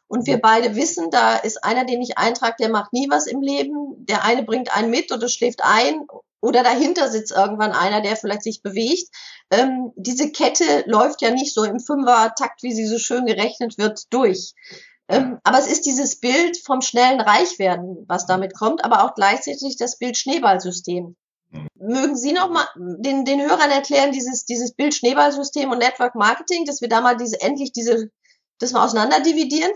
Und 0.07 0.27
wir 0.27 0.41
beide 0.41 0.75
wissen, 0.75 1.09
da 1.09 1.37
ist 1.37 1.63
einer, 1.63 1.85
den 1.85 2.01
ich 2.01 2.17
eintrage, 2.17 2.55
der 2.59 2.69
macht 2.69 2.91
nie 2.91 3.07
was 3.09 3.27
im 3.27 3.41
Leben. 3.41 4.05
Der 4.05 4.25
eine 4.25 4.43
bringt 4.43 4.75
einen 4.75 4.89
mit 4.89 5.11
oder 5.11 5.29
schläft 5.29 5.61
ein 5.63 6.05
oder 6.41 6.63
dahinter 6.63 7.07
sitzt 7.07 7.31
irgendwann 7.31 7.71
einer, 7.71 8.01
der 8.01 8.17
vielleicht 8.17 8.43
sich 8.43 8.61
bewegt. 8.61 9.09
Ähm, 9.51 9.93
diese 9.95 10.31
Kette 10.31 10.83
läuft 10.87 11.21
ja 11.21 11.31
nicht 11.31 11.53
so 11.53 11.63
im 11.63 11.79
Fünfer-Takt, 11.79 12.63
wie 12.63 12.73
sie 12.73 12.87
so 12.87 12.97
schön 12.97 13.25
gerechnet 13.25 13.77
wird, 13.77 14.11
durch. 14.11 14.53
Ähm, 15.07 15.39
aber 15.43 15.59
es 15.59 15.67
ist 15.67 15.85
dieses 15.85 16.19
Bild 16.19 16.57
vom 16.57 16.81
schnellen 16.81 17.21
Reichwerden, 17.21 18.05
was 18.07 18.25
damit 18.25 18.53
kommt, 18.55 18.83
aber 18.83 19.05
auch 19.05 19.13
gleichzeitig 19.13 19.77
das 19.77 19.97
Bild 19.97 20.17
Schneeballsystem. 20.17 21.15
Mögen 21.75 22.15
Sie 22.15 22.31
noch 22.31 22.49
mal 22.49 22.65
den, 22.75 23.25
den 23.25 23.41
Hörern 23.41 23.71
erklären, 23.71 24.11
dieses, 24.11 24.45
dieses 24.45 24.73
Bild 24.73 24.93
Schneeballsystem 24.93 25.71
und 25.71 25.79
Network 25.79 26.15
Marketing, 26.15 26.65
dass 26.65 26.81
wir 26.81 26.89
da 26.89 27.01
mal 27.01 27.17
diese, 27.17 27.41
endlich 27.41 27.71
diese, 27.71 28.09
das 28.59 28.71
mal 28.71 28.85
auseinander 28.85 29.21
dividieren? 29.21 29.71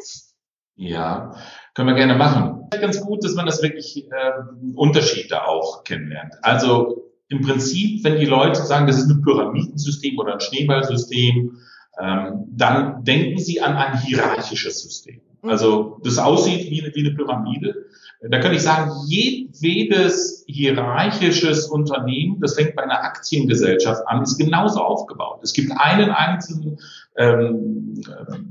Ja, 0.75 1.35
können 1.73 1.87
wir 1.87 1.95
gerne 1.95 2.15
machen. 2.15 2.69
Ganz 2.69 3.01
gut, 3.01 3.23
dass 3.23 3.33
man 3.33 3.45
das 3.45 3.61
wirklich 3.61 4.05
äh, 4.05 4.31
Unterschiede 4.75 5.47
auch 5.47 5.83
kennenlernt. 5.83 6.33
Also 6.41 7.11
im 7.29 7.41
Prinzip, 7.41 8.03
wenn 8.03 8.19
die 8.19 8.25
Leute 8.25 8.61
sagen, 8.61 8.87
das 8.87 8.97
ist 8.97 9.09
ein 9.09 9.21
Pyramidensystem 9.21 10.17
oder 10.19 10.33
ein 10.33 10.41
Schneeballsystem, 10.41 11.57
ähm, 11.99 12.45
dann 12.51 13.03
denken 13.03 13.39
sie 13.39 13.61
an 13.61 13.75
ein 13.75 13.97
hierarchisches 13.99 14.81
System. 14.81 15.21
Also 15.49 15.99
das 16.03 16.17
aussieht 16.17 16.69
wie 16.69 16.83
eine, 16.83 16.93
wie 16.95 17.05
eine 17.05 17.15
Pyramide. 17.15 17.85
Da 18.21 18.39
kann 18.39 18.53
ich 18.53 18.61
sagen, 18.61 18.91
jedes 19.07 20.45
hierarchisches 20.47 21.67
Unternehmen, 21.67 22.39
das 22.39 22.55
fängt 22.55 22.75
bei 22.75 22.83
einer 22.83 23.03
Aktiengesellschaft 23.03 24.01
an, 24.07 24.23
ist 24.23 24.37
genauso 24.37 24.81
aufgebaut. 24.81 25.41
Es 25.43 25.53
gibt 25.53 25.71
einen 25.71 26.09
einzelnen 26.09 26.79
ähm, 27.17 27.93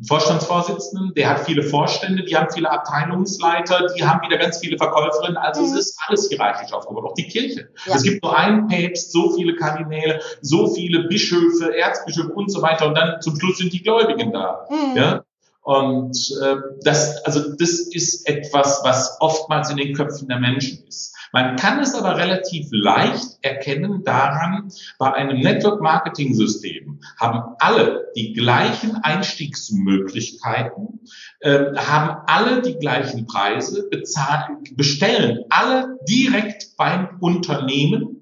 Vorstandsvorsitzenden, 0.06 1.12
der 1.14 1.30
hat 1.30 1.40
viele 1.40 1.62
Vorstände, 1.62 2.24
die 2.24 2.36
haben 2.36 2.48
viele 2.52 2.70
Abteilungsleiter, 2.70 3.88
die 3.96 4.04
haben 4.04 4.26
wieder 4.26 4.38
ganz 4.38 4.58
viele 4.58 4.78
Verkäuferinnen. 4.78 5.36
Also 5.36 5.62
mhm. 5.62 5.68
es 5.68 5.74
ist 5.74 5.98
alles 6.06 6.28
hierarchisch 6.28 6.72
aufgebaut, 6.72 7.04
auch 7.04 7.14
die 7.14 7.26
Kirche. 7.26 7.68
Ja. 7.86 7.94
Es 7.94 8.02
gibt 8.02 8.22
nur 8.22 8.36
einen 8.36 8.68
Päpst, 8.68 9.12
so 9.12 9.34
viele 9.34 9.56
Kardinäle, 9.56 10.20
so 10.40 10.68
viele 10.68 11.04
Bischöfe, 11.08 11.76
Erzbischöfe 11.76 12.32
und 12.32 12.50
so 12.50 12.62
weiter. 12.62 12.86
Und 12.88 12.96
dann 12.96 13.20
zum 13.20 13.38
Schluss 13.38 13.58
sind 13.58 13.72
die 13.72 13.82
Gläubigen 13.82 14.32
da. 14.32 14.66
Mhm. 14.70 14.96
Ja? 14.96 15.23
Und 15.64 16.14
äh, 16.42 16.56
das, 16.82 17.24
also 17.24 17.56
das 17.56 17.80
ist 17.80 18.28
etwas, 18.28 18.82
was 18.84 19.16
oftmals 19.20 19.70
in 19.70 19.78
den 19.78 19.94
Köpfen 19.94 20.28
der 20.28 20.38
Menschen 20.38 20.86
ist. 20.86 21.14
Man 21.32 21.56
kann 21.56 21.80
es 21.80 21.94
aber 21.94 22.16
relativ 22.16 22.68
leicht 22.70 23.38
erkennen 23.40 24.04
daran, 24.04 24.70
bei 24.98 25.12
einem 25.14 25.40
Network 25.40 25.80
Marketing 25.80 26.34
System 26.34 27.00
haben 27.18 27.56
alle 27.58 28.12
die 28.14 28.34
gleichen 28.34 28.96
Einstiegsmöglichkeiten, 29.02 31.00
äh, 31.40 31.74
haben 31.74 32.22
alle 32.26 32.60
die 32.60 32.76
gleichen 32.76 33.26
Preise, 33.26 33.88
bezahlen, 33.88 34.62
bestellen 34.76 35.40
alle 35.48 35.98
direkt 36.06 36.76
beim 36.76 37.16
Unternehmen 37.20 38.13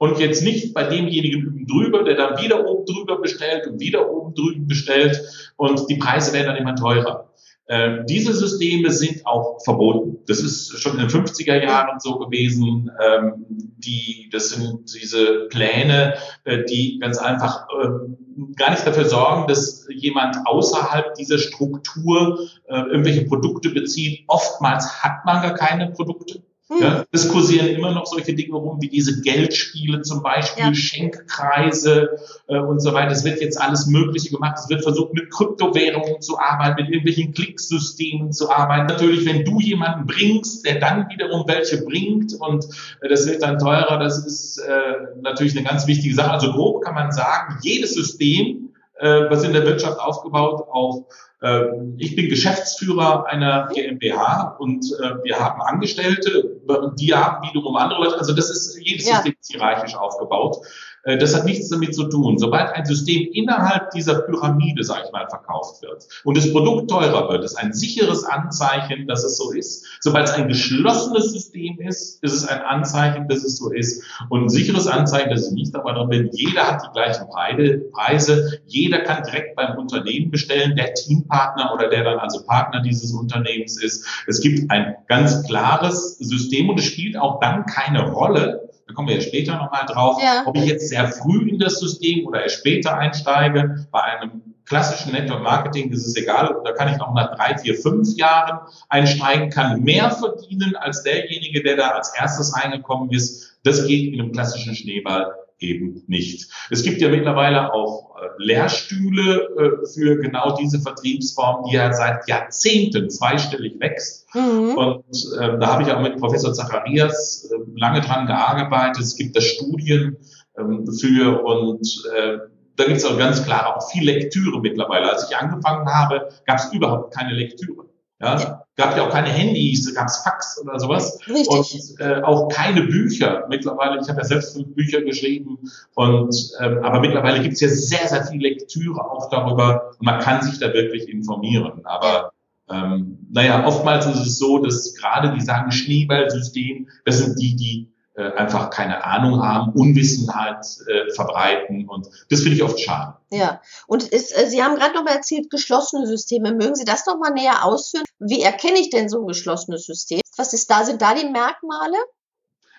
und 0.00 0.18
jetzt 0.18 0.42
nicht 0.42 0.72
bei 0.72 0.84
demjenigen 0.84 1.66
drüber, 1.66 2.02
der 2.02 2.14
dann 2.14 2.42
wieder 2.42 2.66
oben 2.66 2.86
drüber 2.86 3.20
bestellt 3.20 3.66
und 3.66 3.80
wieder 3.80 4.10
oben 4.10 4.34
drüben 4.34 4.66
bestellt 4.66 5.20
und 5.56 5.90
die 5.90 5.96
Preise 5.96 6.32
werden 6.32 6.46
dann 6.46 6.56
immer 6.56 6.74
teurer. 6.74 7.30
Äh, 7.66 8.04
diese 8.06 8.32
Systeme 8.32 8.90
sind 8.90 9.26
auch 9.26 9.62
verboten. 9.62 10.16
Das 10.26 10.40
ist 10.40 10.80
schon 10.80 10.94
in 10.98 11.06
den 11.06 11.10
50er 11.10 11.62
Jahren 11.62 12.00
so 12.00 12.18
gewesen. 12.18 12.90
Ähm, 12.98 13.44
die, 13.46 14.30
das 14.32 14.48
sind 14.48 14.90
diese 14.94 15.48
Pläne, 15.50 16.14
äh, 16.44 16.64
die 16.64 16.98
ganz 16.98 17.18
einfach 17.18 17.66
äh, 17.68 18.54
gar 18.56 18.70
nicht 18.70 18.86
dafür 18.86 19.04
sorgen, 19.04 19.48
dass 19.48 19.86
jemand 19.94 20.38
außerhalb 20.46 21.14
dieser 21.14 21.36
Struktur 21.36 22.38
äh, 22.68 22.80
irgendwelche 22.90 23.26
Produkte 23.26 23.68
bezieht. 23.68 24.24
Oftmals 24.28 25.02
hat 25.02 25.26
man 25.26 25.42
gar 25.42 25.54
keine 25.54 25.90
Produkte. 25.90 26.42
Ja, 26.78 26.98
hm. 26.98 27.04
es 27.10 27.28
kursieren 27.28 27.66
immer 27.68 27.92
noch 27.92 28.06
solche 28.06 28.34
Dinge 28.34 28.54
rum, 28.54 28.78
wie 28.80 28.88
diese 28.88 29.20
Geldspiele 29.22 30.02
zum 30.02 30.22
Beispiel, 30.22 30.66
ja. 30.66 30.74
Schenkkreise 30.74 32.10
äh, 32.46 32.58
und 32.58 32.80
so 32.80 32.94
weiter. 32.94 33.10
Es 33.10 33.24
wird 33.24 33.40
jetzt 33.40 33.60
alles 33.60 33.86
Mögliche 33.86 34.30
gemacht. 34.30 34.56
Es 34.56 34.68
wird 34.68 34.82
versucht, 34.82 35.12
mit 35.12 35.30
Kryptowährungen 35.30 36.20
zu 36.20 36.38
arbeiten, 36.38 36.82
mit 36.82 36.90
irgendwelchen 36.90 37.32
Klicksystemen 37.34 38.32
zu 38.32 38.50
arbeiten. 38.50 38.86
Natürlich, 38.86 39.26
wenn 39.26 39.44
du 39.44 39.58
jemanden 39.60 40.06
bringst, 40.06 40.64
der 40.64 40.78
dann 40.78 41.08
wiederum 41.08 41.44
welche 41.48 41.82
bringt 41.82 42.34
und 42.34 42.64
äh, 43.00 43.08
das 43.08 43.26
wird 43.26 43.42
dann 43.42 43.58
teurer, 43.58 43.98
das 43.98 44.24
ist 44.24 44.58
äh, 44.58 45.20
natürlich 45.22 45.56
eine 45.56 45.66
ganz 45.66 45.88
wichtige 45.88 46.14
Sache. 46.14 46.30
Also 46.30 46.52
grob 46.52 46.84
kann 46.84 46.94
man 46.94 47.10
sagen, 47.10 47.58
jedes 47.62 47.94
System, 47.94 48.70
äh, 48.98 49.28
was 49.28 49.42
in 49.42 49.52
der 49.52 49.64
Wirtschaft 49.64 49.98
aufgebaut, 49.98 50.66
auf 50.70 51.04
ähm, 51.42 51.94
ich 51.98 52.16
bin 52.16 52.28
Geschäftsführer 52.28 53.26
einer 53.26 53.68
GmbH 53.72 54.56
und 54.58 54.84
äh, 55.00 55.24
wir 55.24 55.38
haben 55.38 55.60
Angestellte, 55.62 56.49
die 56.98 57.14
haben 57.14 57.46
wiederum 57.48 57.76
andere 57.76 58.02
Leute. 58.04 58.18
Also 58.18 58.34
das 58.34 58.50
ist 58.50 58.78
jedes 58.82 59.08
ja. 59.08 59.16
System 59.16 59.34
ist 59.40 59.50
hierarchisch 59.50 59.94
aufgebaut. 59.94 60.58
Äh, 61.04 61.18
das 61.18 61.34
hat 61.34 61.44
nichts 61.44 61.68
damit 61.68 61.94
zu 61.94 62.08
tun. 62.08 62.38
Sobald 62.38 62.70
ein 62.74 62.84
System 62.84 63.28
innerhalb 63.32 63.90
dieser 63.90 64.22
Pyramide, 64.22 64.84
sage 64.84 65.02
ich 65.06 65.12
mal, 65.12 65.26
verkauft 65.28 65.82
wird 65.82 66.06
und 66.24 66.36
das 66.36 66.50
Produkt 66.52 66.90
teurer 66.90 67.28
wird, 67.28 67.44
ist 67.44 67.56
ein 67.56 67.72
sicheres 67.72 68.24
Anzeichen, 68.24 69.06
dass 69.06 69.24
es 69.24 69.36
so 69.36 69.52
ist. 69.52 69.86
Sobald 70.00 70.28
es 70.28 70.34
ein 70.34 70.48
geschlossenes 70.48 71.32
System 71.32 71.78
ist, 71.80 72.22
ist 72.22 72.32
es 72.32 72.46
ein 72.46 72.60
Anzeichen, 72.60 73.28
dass 73.28 73.44
es 73.44 73.56
so 73.56 73.70
ist. 73.70 74.02
Und 74.28 74.44
ein 74.44 74.48
sicheres 74.48 74.86
Anzeichen, 74.86 75.30
dass 75.30 75.48
ich 75.48 75.52
nicht 75.52 75.74
dabei 75.74 75.92
drin 75.92 76.08
bin. 76.08 76.30
Jeder 76.32 76.66
hat 76.66 76.82
die 76.82 76.92
gleichen 76.92 77.26
Preise. 77.28 78.60
Jeder 78.66 79.00
kann 79.00 79.22
direkt 79.22 79.56
beim 79.56 79.78
Unternehmen 79.78 80.30
bestellen, 80.30 80.76
der 80.76 80.94
Teampartner 80.94 81.72
oder 81.74 81.88
der 81.88 82.04
dann 82.04 82.18
also 82.18 82.44
Partner 82.44 82.82
dieses 82.82 83.12
Unternehmens 83.12 83.82
ist. 83.82 84.06
Es 84.26 84.40
gibt 84.40 84.70
ein 84.70 84.96
ganz 85.08 85.46
klares 85.46 86.18
System 86.18 86.68
und 86.68 86.78
es 86.78 86.86
spielt 86.86 87.16
auch 87.16 87.40
dann 87.40 87.66
keine 87.66 88.10
Rolle, 88.10 88.69
da 88.90 88.94
kommen 88.94 89.08
wir 89.08 89.16
ja 89.16 89.20
später 89.20 89.56
nochmal 89.56 89.86
drauf, 89.86 90.20
ja. 90.22 90.42
ob 90.46 90.56
ich 90.56 90.64
jetzt 90.64 90.88
sehr 90.88 91.06
früh 91.06 91.48
in 91.48 91.58
das 91.58 91.78
System 91.78 92.26
oder 92.26 92.42
erst 92.42 92.56
später 92.56 92.98
einsteige. 92.98 93.86
Bei 93.92 94.02
einem 94.02 94.42
klassischen 94.64 95.12
Network 95.12 95.42
Marketing 95.42 95.90
ist 95.90 96.06
es 96.06 96.16
egal, 96.16 96.60
da 96.64 96.72
kann 96.72 96.92
ich 96.92 96.98
noch 96.98 97.14
nach 97.14 97.36
drei, 97.36 97.56
vier, 97.56 97.76
fünf 97.76 98.16
Jahren 98.16 98.60
einsteigen, 98.88 99.50
kann 99.50 99.82
mehr 99.82 100.10
verdienen 100.10 100.74
als 100.76 101.02
derjenige, 101.04 101.62
der 101.62 101.76
da 101.76 101.88
als 101.90 102.12
erstes 102.16 102.52
eingekommen 102.52 103.10
ist. 103.10 103.58
Das 103.62 103.86
geht 103.86 104.12
in 104.12 104.20
einem 104.20 104.32
klassischen 104.32 104.74
Schneeball 104.74 105.34
eben 105.60 106.02
nicht. 106.06 106.50
Es 106.70 106.82
gibt 106.82 107.00
ja 107.00 107.08
mittlerweile 107.08 107.72
auch 107.72 108.16
äh, 108.16 108.28
Lehrstühle 108.38 109.48
äh, 109.56 109.86
für 109.86 110.16
genau 110.16 110.56
diese 110.56 110.80
Vertriebsform, 110.80 111.64
die 111.64 111.74
ja 111.74 111.92
seit 111.92 112.26
Jahrzehnten 112.28 113.10
zweistellig 113.10 113.78
wächst. 113.78 114.26
Mhm. 114.34 114.76
Und 114.76 115.38
äh, 115.38 115.58
da 115.58 115.66
habe 115.66 115.82
ich 115.82 115.92
auch 115.92 116.00
mit 116.00 116.16
Professor 116.18 116.52
Zacharias 116.52 117.50
äh, 117.50 117.56
lange 117.78 118.00
dran 118.00 118.26
gearbeitet. 118.26 119.02
Es 119.02 119.16
gibt 119.16 119.36
da 119.36 119.40
Studien 119.40 120.16
ähm, 120.58 120.86
für 120.86 121.44
und 121.44 121.86
äh, 122.16 122.38
da 122.76 122.84
gibt 122.84 122.96
es 122.96 123.04
auch 123.04 123.18
ganz 123.18 123.44
klar 123.44 123.76
auch 123.76 123.90
viel 123.90 124.04
Lektüre 124.04 124.60
mittlerweile. 124.60 125.10
Als 125.10 125.28
ich 125.30 125.36
angefangen 125.36 125.86
habe, 125.86 126.30
gab 126.46 126.58
es 126.58 126.72
überhaupt 126.72 127.14
keine 127.14 127.34
Lektüre. 127.34 127.89
Ja, 128.20 128.64
gab 128.76 128.96
ja 128.96 129.06
auch 129.06 129.10
keine 129.10 129.30
Handys, 129.30 129.94
gab 129.94 130.06
es 130.06 130.18
Fax 130.18 130.60
oder 130.62 130.78
sowas. 130.78 131.18
Richtig. 131.26 131.98
Und 131.98 132.00
äh, 132.00 132.20
auch 132.22 132.48
keine 132.48 132.82
Bücher. 132.82 133.46
Mittlerweile, 133.48 133.98
ich 134.00 134.08
habe 134.08 134.18
ja 134.18 134.24
selbst 134.24 134.54
fünf 134.54 134.74
Bücher 134.74 135.00
geschrieben 135.00 135.58
und 135.94 136.36
ähm, 136.60 136.80
aber 136.82 137.00
mittlerweile 137.00 137.40
gibt 137.40 137.54
es 137.54 137.60
ja 137.60 137.68
sehr, 137.68 138.06
sehr 138.08 138.26
viel 138.26 138.42
Lektüre 138.42 139.02
auch 139.10 139.30
darüber 139.30 139.92
und 139.98 140.04
man 140.04 140.20
kann 140.20 140.42
sich 140.42 140.58
da 140.58 140.72
wirklich 140.74 141.08
informieren. 141.08 141.80
Aber 141.84 142.32
ähm, 142.70 143.26
naja, 143.30 143.66
oftmals 143.66 144.06
ist 144.06 144.20
es 144.20 144.38
so, 144.38 144.58
dass 144.58 144.94
gerade 144.94 145.32
die 145.34 145.40
sagen 145.40 145.72
Schneeballsystem, 145.72 146.88
das 147.06 147.18
sind 147.18 147.40
die, 147.40 147.56
die 147.56 147.88
einfach 148.22 148.70
keine 148.70 149.04
Ahnung 149.04 149.42
haben, 149.42 149.72
Unwissenheit 149.72 150.66
äh, 150.88 151.12
verbreiten 151.12 151.88
und 151.88 152.08
das 152.30 152.40
finde 152.40 152.56
ich 152.56 152.62
oft 152.62 152.80
schade. 152.80 153.14
Ja, 153.32 153.60
und 153.86 154.04
ist, 154.04 154.36
äh, 154.36 154.48
Sie 154.48 154.62
haben 154.62 154.76
gerade 154.76 154.94
noch 154.94 155.04
mal 155.04 155.14
erzählt, 155.14 155.50
geschlossene 155.50 156.06
Systeme. 156.06 156.52
Mögen 156.52 156.74
Sie 156.74 156.84
das 156.84 157.06
noch 157.06 157.18
mal 157.18 157.30
näher 157.30 157.64
ausführen? 157.64 158.04
Wie 158.18 158.42
erkenne 158.42 158.78
ich 158.78 158.90
denn 158.90 159.08
so 159.08 159.20
ein 159.20 159.26
geschlossenes 159.26 159.86
System? 159.86 160.20
Was 160.36 160.52
ist 160.52 160.70
da, 160.70 160.84
sind 160.84 161.02
da 161.02 161.14
die 161.14 161.28
Merkmale? 161.28 161.96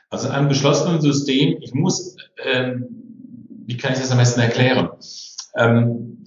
Also 0.09 0.27
in 0.27 0.33
einem 0.33 0.49
geschlossenen 0.49 0.99
System, 0.99 1.57
ich 1.61 1.73
muss, 1.73 2.17
ähm, 2.43 2.87
wie 3.65 3.77
kann 3.77 3.93
ich 3.93 3.99
das 3.99 4.11
am 4.11 4.17
besten 4.17 4.41
erklären? 4.41 4.89
Ähm, 5.55 6.23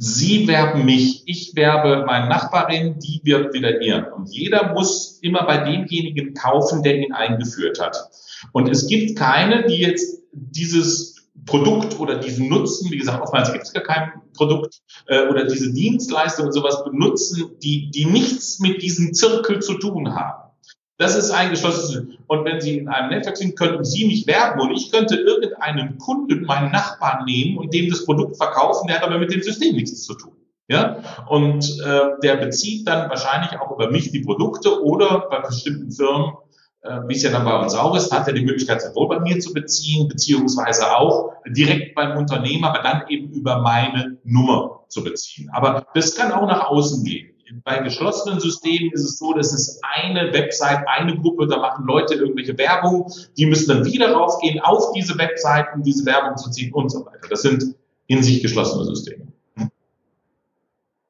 Sie 0.00 0.46
werben 0.46 0.84
mich, 0.84 1.24
ich 1.26 1.56
werbe 1.56 2.04
meine 2.06 2.28
Nachbarin, 2.28 3.00
die 3.00 3.20
wirbt 3.24 3.52
wieder 3.52 3.82
ihren. 3.82 4.04
Und 4.12 4.30
jeder 4.30 4.72
muss 4.72 5.18
immer 5.22 5.44
bei 5.44 5.58
demjenigen 5.58 6.34
kaufen, 6.34 6.84
der 6.84 6.98
ihn 6.98 7.12
eingeführt 7.12 7.80
hat. 7.80 8.08
Und 8.52 8.68
es 8.68 8.86
gibt 8.86 9.18
keine, 9.18 9.66
die 9.66 9.78
jetzt 9.78 10.22
dieses 10.30 11.16
Produkt 11.46 11.98
oder 11.98 12.14
diesen 12.14 12.48
Nutzen, 12.48 12.92
wie 12.92 12.98
gesagt, 12.98 13.20
oftmals 13.20 13.52
gibt 13.52 13.64
es 13.64 13.72
gar 13.72 13.82
kein 13.82 14.12
Produkt 14.34 14.80
äh, 15.08 15.26
oder 15.26 15.46
diese 15.46 15.72
Dienstleistung 15.72 16.46
und 16.46 16.52
sowas 16.52 16.84
benutzen, 16.84 17.56
die, 17.60 17.90
die 17.90 18.04
nichts 18.04 18.60
mit 18.60 18.82
diesem 18.82 19.14
Zirkel 19.14 19.60
zu 19.60 19.74
tun 19.74 20.14
haben. 20.14 20.47
Das 20.98 21.14
ist 21.14 21.30
ein 21.30 21.50
geschlossenes. 21.50 22.16
Und 22.26 22.44
wenn 22.44 22.60
Sie 22.60 22.78
in 22.78 22.88
einem 22.88 23.10
Netzwerk 23.10 23.36
sind, 23.36 23.56
könnten 23.56 23.84
Sie 23.84 24.06
mich 24.06 24.26
werben 24.26 24.60
und 24.60 24.72
ich 24.72 24.90
könnte 24.90 25.16
irgendeinen 25.16 25.96
Kunden, 25.98 26.44
meinen 26.44 26.72
Nachbarn 26.72 27.24
nehmen 27.24 27.56
und 27.56 27.72
dem 27.72 27.88
das 27.88 28.04
Produkt 28.04 28.36
verkaufen, 28.36 28.88
der 28.88 28.96
hat 28.96 29.04
aber 29.04 29.18
mit 29.18 29.32
dem 29.32 29.42
System 29.42 29.76
nichts 29.76 30.02
zu 30.02 30.14
tun. 30.14 30.32
Ja, 30.70 31.02
und 31.28 31.64
äh, 31.80 32.20
der 32.22 32.36
bezieht 32.36 32.86
dann 32.86 33.08
wahrscheinlich 33.08 33.58
auch 33.58 33.70
über 33.70 33.90
mich 33.90 34.10
die 34.10 34.20
Produkte 34.20 34.82
oder 34.82 35.26
bei 35.30 35.40
bestimmten 35.40 35.90
Firmen 35.90 36.34
äh, 36.82 37.00
wie 37.08 37.14
es 37.14 37.22
ja 37.22 37.30
dann 37.30 37.44
bei 37.44 37.58
uns 37.58 37.74
auch 37.74 37.96
ist, 37.96 38.12
hat 38.12 38.28
er 38.28 38.34
die 38.34 38.44
Möglichkeit, 38.44 38.80
sowohl 38.82 39.08
bei 39.08 39.20
mir 39.20 39.40
zu 39.40 39.52
beziehen, 39.52 40.08
beziehungsweise 40.08 40.96
auch 40.96 41.32
direkt 41.46 41.94
beim 41.94 42.16
Unternehmer, 42.16 42.68
aber 42.68 42.82
dann 42.82 43.08
eben 43.08 43.32
über 43.32 43.60
meine 43.60 44.18
Nummer 44.24 44.84
zu 44.88 45.02
beziehen. 45.02 45.50
Aber 45.52 45.86
das 45.94 46.14
kann 46.14 46.32
auch 46.32 46.46
nach 46.46 46.66
außen 46.68 47.04
gehen. 47.04 47.27
Bei 47.64 47.78
geschlossenen 47.78 48.40
Systemen 48.40 48.92
ist 48.92 49.04
es 49.04 49.18
so, 49.18 49.32
dass 49.32 49.52
es 49.52 49.80
eine 49.82 50.32
Website, 50.32 50.86
eine 50.86 51.16
Gruppe, 51.16 51.46
da 51.46 51.58
machen 51.58 51.86
Leute 51.86 52.14
irgendwelche 52.14 52.56
Werbung, 52.58 53.10
die 53.36 53.46
müssen 53.46 53.68
dann 53.68 53.84
wieder 53.84 54.12
raufgehen 54.12 54.60
auf 54.60 54.92
diese 54.92 55.16
Website, 55.18 55.66
um 55.74 55.82
diese 55.82 56.04
Werbung 56.04 56.36
zu 56.36 56.50
ziehen 56.50 56.72
und 56.72 56.90
so 56.90 57.06
weiter. 57.06 57.28
Das 57.28 57.42
sind 57.42 57.74
in 58.06 58.22
sich 58.22 58.42
geschlossene 58.42 58.84
Systeme. 58.84 59.28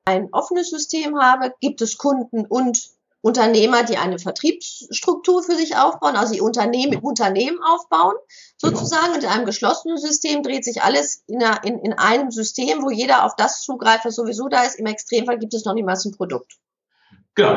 Ein 0.04 0.28
offenes 0.32 0.70
System 0.70 1.18
habe, 1.18 1.52
gibt 1.60 1.82
es 1.82 1.98
Kunden 1.98 2.46
und 2.46 2.97
Unternehmer, 3.20 3.82
die 3.82 3.96
eine 3.96 4.18
Vertriebsstruktur 4.18 5.42
für 5.42 5.56
sich 5.56 5.76
aufbauen, 5.76 6.16
also 6.16 6.34
die 6.34 6.40
Unternehmen 6.40 6.92
im 6.92 7.04
Unternehmen 7.04 7.58
aufbauen, 7.62 8.14
sozusagen. 8.56 9.14
Und 9.14 9.24
in 9.24 9.28
einem 9.28 9.46
geschlossenen 9.46 9.98
System 9.98 10.42
dreht 10.42 10.64
sich 10.64 10.82
alles 10.82 11.24
in, 11.26 11.42
einer, 11.42 11.64
in, 11.64 11.78
in 11.80 11.92
einem 11.94 12.30
System, 12.30 12.82
wo 12.82 12.90
jeder 12.90 13.24
auf 13.24 13.34
das 13.36 13.62
zugreift, 13.62 14.04
was 14.04 14.14
sowieso 14.14 14.48
da 14.48 14.62
ist. 14.62 14.78
Im 14.78 14.86
Extremfall 14.86 15.38
gibt 15.38 15.54
es 15.54 15.64
noch 15.64 15.74
niemals 15.74 16.04
ein 16.04 16.12
Produkt. 16.12 16.52
Genau, 17.38 17.54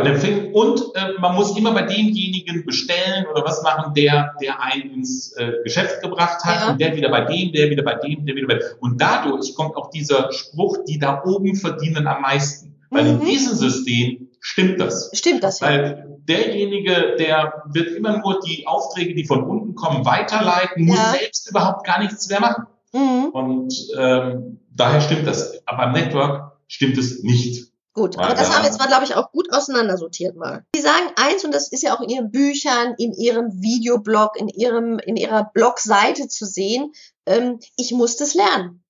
und 0.54 0.80
äh, 0.94 1.20
man 1.20 1.34
muss 1.34 1.58
immer 1.58 1.74
bei 1.74 1.82
demjenigen 1.82 2.64
bestellen 2.68 3.26
oder 3.26 3.44
was 3.44 3.64
machen, 3.64 3.96
der, 3.96 4.36
der 4.40 4.62
einen 4.62 4.92
ins 4.92 5.32
äh, 5.38 5.54
Geschäft 5.64 6.04
gebracht 6.04 6.44
hat 6.44 6.62
ja. 6.62 6.72
und 6.72 6.80
der 6.80 6.96
wieder 6.96 7.10
bei 7.10 7.22
dem, 7.22 7.52
der 7.52 7.68
wieder 7.72 7.82
bei 7.82 7.96
dem, 7.96 8.24
der 8.28 8.36
wieder 8.36 8.46
bei 8.46 8.56
dem. 8.56 8.68
Und 8.80 9.02
dadurch 9.02 9.56
kommt 9.56 9.76
auch 9.76 9.90
dieser 9.90 10.32
Spruch, 10.34 10.78
die 10.88 11.00
da 11.00 11.24
oben 11.24 11.56
verdienen 11.56 12.06
am 12.06 12.22
meisten. 12.22 12.76
Weil 12.92 13.06
mhm. 13.06 13.22
in 13.22 13.26
diesem 13.26 13.56
System 13.56 14.21
stimmt 14.42 14.82
das. 14.82 15.10
Stimmt 15.14 15.44
das, 15.44 15.62
ja. 15.62 15.68
Weil 15.68 16.18
derjenige, 16.28 17.16
der 17.18 17.64
wird 17.72 17.92
immer 17.92 18.18
nur 18.18 18.42
die 18.42 18.68
Aufträge, 18.68 19.16
die 19.16 19.26
von 19.26 19.44
unten 19.44 19.76
kommen, 19.76 20.06
weiterleiten, 20.06 20.86
muss 20.86 20.98
ja. 20.98 21.16
selbst 21.18 21.50
überhaupt 21.50 21.86
gar 21.86 22.00
nichts 22.00 22.28
mehr 22.28 22.42
machen. 22.42 22.66
Mhm. 22.92 23.30
Und 23.32 23.74
ähm, 23.98 24.60
daher 24.76 25.00
stimmt 25.00 25.28
das. 25.28 25.66
Aber 25.66 25.84
am 25.84 25.94
Network 25.94 26.58
stimmt 26.68 26.98
es 26.98 27.24
nicht. 27.24 27.72
Gut, 27.94 28.18
aber 28.18 28.34
das 28.34 28.50
haben 28.50 28.64
wir 28.64 28.70
jetzt 28.70 28.80
mal, 28.80 28.88
glaube 28.88 29.04
ich, 29.04 29.16
auch 29.16 29.32
gut 29.34 29.52
auseinandersortiert 29.52 30.38
mal. 30.38 30.66
Sie 30.74 30.82
sagen 30.82 31.12
eins, 31.18 31.44
und 31.44 31.54
das 31.54 31.70
ist 31.70 31.84
ja 31.84 31.94
auch 31.94 32.00
in 32.00 32.08
Ihren 32.08 32.32
Büchern, 32.32 32.96
in 32.98 33.12
Ihrem 33.12 33.62
Videoblog, 33.62 34.40
in 34.40 34.48
Ihrem, 34.48 34.98
in 35.00 35.18
Ihrer 35.18 35.52
Blogseite 35.54 36.30
zu 36.30 36.46
sehen, 36.46 36.94
ähm, 37.26 37.60
ich 37.76 37.92
muss 37.92 38.16
das 38.16 38.34
lernen. 38.34 38.82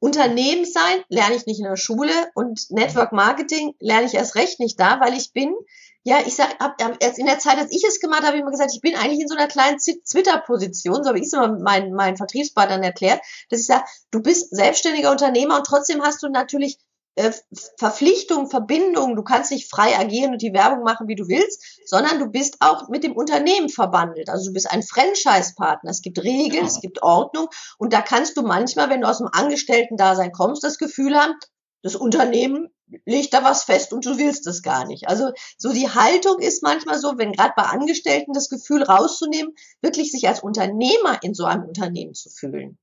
Unternehmen 0.00 0.64
sein 0.64 1.04
lerne 1.08 1.36
ich 1.36 1.46
nicht 1.46 1.60
in 1.60 1.66
der 1.66 1.76
Schule 1.76 2.12
und 2.34 2.70
Network 2.70 3.12
Marketing 3.12 3.74
lerne 3.80 4.06
ich 4.06 4.14
erst 4.14 4.34
recht 4.34 4.58
nicht 4.58 4.80
da, 4.80 4.98
weil 4.98 5.12
ich 5.12 5.32
bin, 5.32 5.54
ja, 6.02 6.18
ich 6.26 6.34
sag, 6.34 6.58
hab, 6.58 6.80
erst 7.02 7.18
in 7.18 7.26
der 7.26 7.38
Zeit, 7.38 7.58
als 7.58 7.70
ich 7.70 7.84
es 7.86 8.00
gemacht 8.00 8.20
habe, 8.20 8.28
habe 8.28 8.36
ich 8.38 8.42
immer 8.42 8.50
gesagt, 8.50 8.72
ich 8.74 8.80
bin 8.80 8.96
eigentlich 8.96 9.20
in 9.20 9.28
so 9.28 9.36
einer 9.36 9.46
kleinen 9.46 9.78
Twitter-Position, 9.78 11.04
so 11.04 11.08
habe 11.08 11.18
ich 11.18 11.26
es 11.26 11.32
immer 11.34 11.58
meinen, 11.58 11.92
meinen 11.92 12.16
Vertriebspartnern 12.16 12.82
erklärt, 12.82 13.20
dass 13.50 13.60
ich 13.60 13.66
sage, 13.66 13.84
du 14.10 14.22
bist 14.22 14.56
selbstständiger 14.56 15.10
Unternehmer 15.10 15.56
und 15.58 15.66
trotzdem 15.66 16.02
hast 16.02 16.22
du 16.22 16.30
natürlich 16.30 16.78
äh, 17.20 17.32
Verpflichtung, 17.78 18.48
Verbindung, 18.48 19.14
du 19.14 19.22
kannst 19.22 19.50
nicht 19.50 19.70
frei 19.70 19.98
agieren 19.98 20.32
und 20.32 20.42
die 20.42 20.52
Werbung 20.52 20.82
machen, 20.82 21.08
wie 21.08 21.14
du 21.14 21.28
willst, 21.28 21.80
sondern 21.84 22.18
du 22.18 22.26
bist 22.26 22.56
auch 22.60 22.88
mit 22.88 23.04
dem 23.04 23.14
Unternehmen 23.16 23.68
verbandelt. 23.68 24.28
Also 24.28 24.46
du 24.46 24.52
bist 24.52 24.70
ein 24.70 24.82
Franchise-Partner. 24.82 25.90
Es 25.90 26.02
gibt 26.02 26.22
Regeln, 26.22 26.66
es 26.66 26.80
gibt 26.80 27.02
Ordnung 27.02 27.48
und 27.78 27.92
da 27.92 28.00
kannst 28.00 28.36
du 28.36 28.42
manchmal, 28.42 28.90
wenn 28.90 29.02
du 29.02 29.08
aus 29.08 29.18
dem 29.18 29.28
Angestellten-Dasein 29.30 30.32
kommst, 30.32 30.64
das 30.64 30.78
Gefühl 30.78 31.16
haben, 31.16 31.34
das 31.82 31.96
Unternehmen 31.96 32.68
legt 33.04 33.32
da 33.32 33.44
was 33.44 33.64
fest 33.64 33.92
und 33.92 34.04
du 34.04 34.18
willst 34.18 34.46
es 34.46 34.62
gar 34.62 34.86
nicht. 34.86 35.08
Also 35.08 35.30
so 35.56 35.72
die 35.72 35.88
Haltung 35.88 36.38
ist 36.40 36.62
manchmal 36.62 36.98
so, 36.98 37.18
wenn 37.18 37.32
gerade 37.32 37.52
bei 37.56 37.62
Angestellten 37.62 38.32
das 38.32 38.48
Gefühl 38.48 38.82
rauszunehmen, 38.82 39.54
wirklich 39.80 40.10
sich 40.10 40.26
als 40.26 40.40
Unternehmer 40.42 41.22
in 41.22 41.34
so 41.34 41.44
einem 41.44 41.64
Unternehmen 41.64 42.14
zu 42.14 42.30
fühlen. 42.30 42.78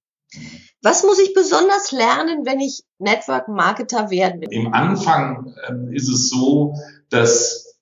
Was 0.82 1.04
muss 1.04 1.20
ich 1.20 1.34
besonders 1.34 1.92
lernen, 1.92 2.46
wenn 2.46 2.60
ich 2.60 2.84
Network 3.00 3.48
Marketer 3.48 4.10
werden 4.10 4.42
will? 4.42 4.48
Im 4.52 4.74
Anfang 4.74 5.54
äh, 5.68 5.96
ist 5.96 6.10
es 6.10 6.30
so, 6.30 6.74
dass, 7.10 7.78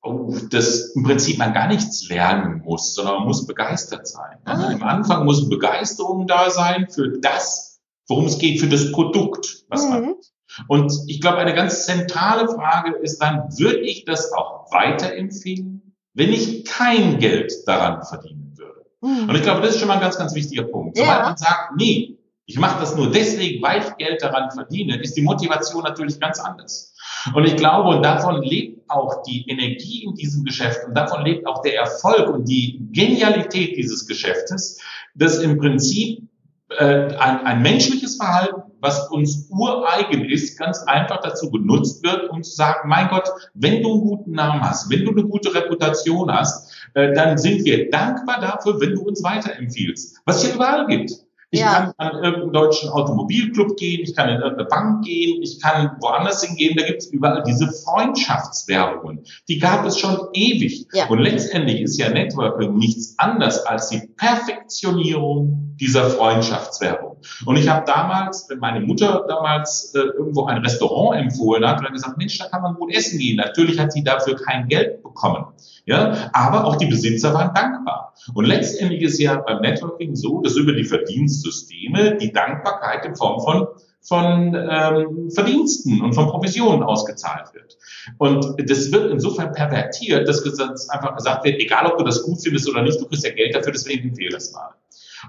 dass 0.49 0.91
im 0.95 1.03
Prinzip 1.03 1.37
man 1.37 1.53
gar 1.53 1.67
nichts 1.67 2.07
lernen 2.07 2.61
muss, 2.63 2.93
sondern 2.93 3.15
man 3.15 3.27
muss 3.27 3.45
begeistert 3.45 4.07
sein. 4.07 4.37
Ah. 4.45 4.71
Im 4.71 4.83
Anfang 4.83 5.25
muss 5.25 5.49
Begeisterung 5.49 6.27
da 6.27 6.49
sein 6.49 6.87
für 6.89 7.19
das, 7.19 7.81
worum 8.07 8.25
es 8.25 8.37
geht, 8.37 8.59
für 8.59 8.69
das 8.69 8.91
Produkt, 8.91 9.65
was 9.69 9.83
mhm. 9.83 9.89
man 9.89 10.05
hat. 10.09 10.31
Und 10.67 10.93
ich 11.07 11.21
glaube, 11.21 11.37
eine 11.37 11.53
ganz 11.53 11.85
zentrale 11.85 12.47
Frage 12.47 12.95
ist 12.95 13.17
dann, 13.21 13.49
würde 13.57 13.79
ich 13.79 14.05
das 14.05 14.31
auch 14.31 14.71
weiterempfehlen, 14.71 15.95
wenn 16.13 16.31
ich 16.31 16.65
kein 16.65 17.19
Geld 17.19 17.53
daran 17.65 18.03
verdienen 18.03 18.53
würde? 18.57 18.85
Mhm. 19.01 19.29
Und 19.29 19.35
ich 19.35 19.41
glaube, 19.41 19.61
das 19.61 19.71
ist 19.71 19.79
schon 19.79 19.87
mal 19.87 19.95
ein 19.95 20.01
ganz, 20.01 20.17
ganz 20.17 20.33
wichtiger 20.33 20.63
Punkt. 20.63 20.97
Sobald 20.97 21.19
ja. 21.19 21.23
man 21.23 21.37
sagt, 21.37 21.75
nee, 21.75 22.14
ich 22.47 22.59
mache 22.59 22.79
das 22.79 22.95
nur 22.95 23.11
deswegen, 23.11 23.61
weil 23.63 23.81
ich 23.81 23.97
Geld 23.97 24.21
daran 24.21 24.51
verdiene, 24.51 25.01
ist 25.01 25.17
die 25.17 25.23
Motivation 25.23 25.83
natürlich 25.83 26.19
ganz 26.19 26.39
anders. 26.39 26.93
Und 27.33 27.45
ich 27.45 27.55
glaube, 27.55 27.89
und 27.89 28.03
davon 28.03 28.43
lebt 28.43 28.87
auch 28.87 29.23
die 29.23 29.49
Energie 29.49 30.03
in 30.03 30.13
diesem 30.13 30.43
Geschäft 30.43 30.81
und 30.87 30.95
davon 30.95 31.25
lebt 31.25 31.47
auch 31.47 31.61
der 31.63 31.75
Erfolg 31.75 32.29
und 32.29 32.47
die 32.47 32.87
Genialität 32.91 33.75
dieses 33.77 34.05
Geschäftes, 34.05 34.79
dass 35.15 35.39
im 35.39 35.57
Prinzip 35.57 36.21
äh, 36.69 37.15
ein, 37.17 37.45
ein 37.45 37.61
menschliches 37.63 38.17
Verhalten, 38.17 38.61
was 38.79 39.09
uns 39.09 39.47
ureigen 39.49 40.25
ist, 40.25 40.59
ganz 40.59 40.83
einfach 40.83 41.21
dazu 41.21 41.49
genutzt 41.49 42.03
wird, 42.03 42.29
um 42.29 42.43
zu 42.43 42.55
sagen, 42.55 42.87
mein 42.87 43.09
Gott, 43.09 43.27
wenn 43.55 43.81
du 43.81 43.93
einen 43.93 44.01
guten 44.01 44.31
Namen 44.31 44.61
hast, 44.61 44.91
wenn 44.91 45.03
du 45.03 45.11
eine 45.11 45.23
gute 45.23 45.53
Reputation 45.53 46.31
hast, 46.31 46.71
äh, 46.93 47.11
dann 47.13 47.39
sind 47.39 47.65
wir 47.65 47.89
dankbar 47.89 48.39
dafür, 48.39 48.79
wenn 48.79 48.93
du 48.93 49.01
uns 49.01 49.23
weiterempfiehlst. 49.23 50.21
Was 50.25 50.37
es 50.37 50.45
hier 50.45 50.55
überall 50.55 50.85
gibt. 50.85 51.24
Ich 51.55 51.61
ja. 51.61 51.71
kann 51.71 51.93
an 51.97 52.21
irgendeinen 52.21 52.51
deutschen 52.51 52.89
Automobilclub 52.89 53.77
gehen, 53.77 54.01
ich 54.03 54.13
kann 54.13 54.27
in 54.27 54.41
irgendeine 54.41 54.67
Bank 54.67 55.05
gehen, 55.05 55.41
ich 55.41 55.61
kann 55.61 55.95
woanders 56.01 56.43
hingehen, 56.43 56.75
da 56.75 56.85
gibt 56.85 57.01
es 57.01 57.07
überall 57.07 57.43
diese 57.43 57.71
Freundschaftswerbungen. 57.71 59.23
Die 59.47 59.57
gab 59.57 59.85
es 59.85 59.97
schon 59.97 60.17
ewig. 60.33 60.85
Ja. 60.91 61.07
Und 61.07 61.19
letztendlich 61.19 61.79
ist 61.79 61.97
ja 61.97 62.09
Networking 62.09 62.77
nichts 62.77 63.17
anderes 63.17 63.59
als 63.59 63.87
die 63.87 64.01
Perfektionierung 64.17 65.64
dieser 65.79 66.09
Freundschaftswerbung. 66.09 67.17
Und 67.45 67.57
ich 67.57 67.69
habe 67.69 67.85
damals, 67.85 68.47
wenn 68.49 68.59
meine 68.59 68.79
Mutter 68.79 69.25
damals 69.27 69.93
äh, 69.95 69.99
irgendwo 69.99 70.45
ein 70.45 70.57
Restaurant 70.57 71.19
empfohlen 71.19 71.67
hat, 71.67 71.83
dann 71.83 71.93
gesagt, 71.93 72.17
Mensch, 72.17 72.37
da 72.37 72.47
kann 72.47 72.61
man 72.61 72.75
gut 72.75 72.93
essen 72.93 73.19
gehen. 73.19 73.37
Natürlich 73.37 73.79
hat 73.79 73.91
sie 73.91 74.03
dafür 74.03 74.35
kein 74.35 74.67
Geld 74.67 75.03
bekommen. 75.03 75.45
Ja, 75.85 76.29
aber 76.33 76.65
auch 76.65 76.77
die 76.77 76.87
Besitzer 76.87 77.33
waren 77.33 77.53
dankbar. 77.53 78.13
Und 78.33 78.45
letztendlich 78.45 79.01
ist 79.03 79.19
ja 79.19 79.35
beim 79.35 79.61
Networking 79.61 80.15
so, 80.15 80.41
dass 80.41 80.55
über 80.55 80.73
die 80.73 80.83
Verdienstsysteme 80.83 82.17
die 82.17 82.31
Dankbarkeit 82.31 83.05
in 83.05 83.15
Form 83.15 83.39
von 83.39 83.67
von 84.07 84.55
ähm, 84.55 85.31
Verdiensten 85.31 86.01
und 86.01 86.13
von 86.13 86.27
Provisionen 86.27 86.83
ausgezahlt 86.83 87.53
wird. 87.55 87.75
Und 88.19 88.69
das 88.69 88.91
wird 88.91 89.11
insofern 89.11 89.51
pervertiert, 89.51 90.27
dass 90.27 90.43
einfach 90.89 91.15
gesagt 91.15 91.43
wird, 91.43 91.59
egal 91.59 91.87
ob 91.87 91.97
du 91.97 92.03
das 92.03 92.21
gut 92.21 92.39
findest 92.43 92.69
oder 92.69 92.83
nicht, 92.83 93.01
du 93.01 93.07
kriegst 93.07 93.25
ja 93.25 93.33
Geld 93.33 93.55
dafür, 93.55 93.71
deswegen 93.71 94.09
empfehle 94.09 94.29
das 94.29 94.53
mal. 94.53 94.75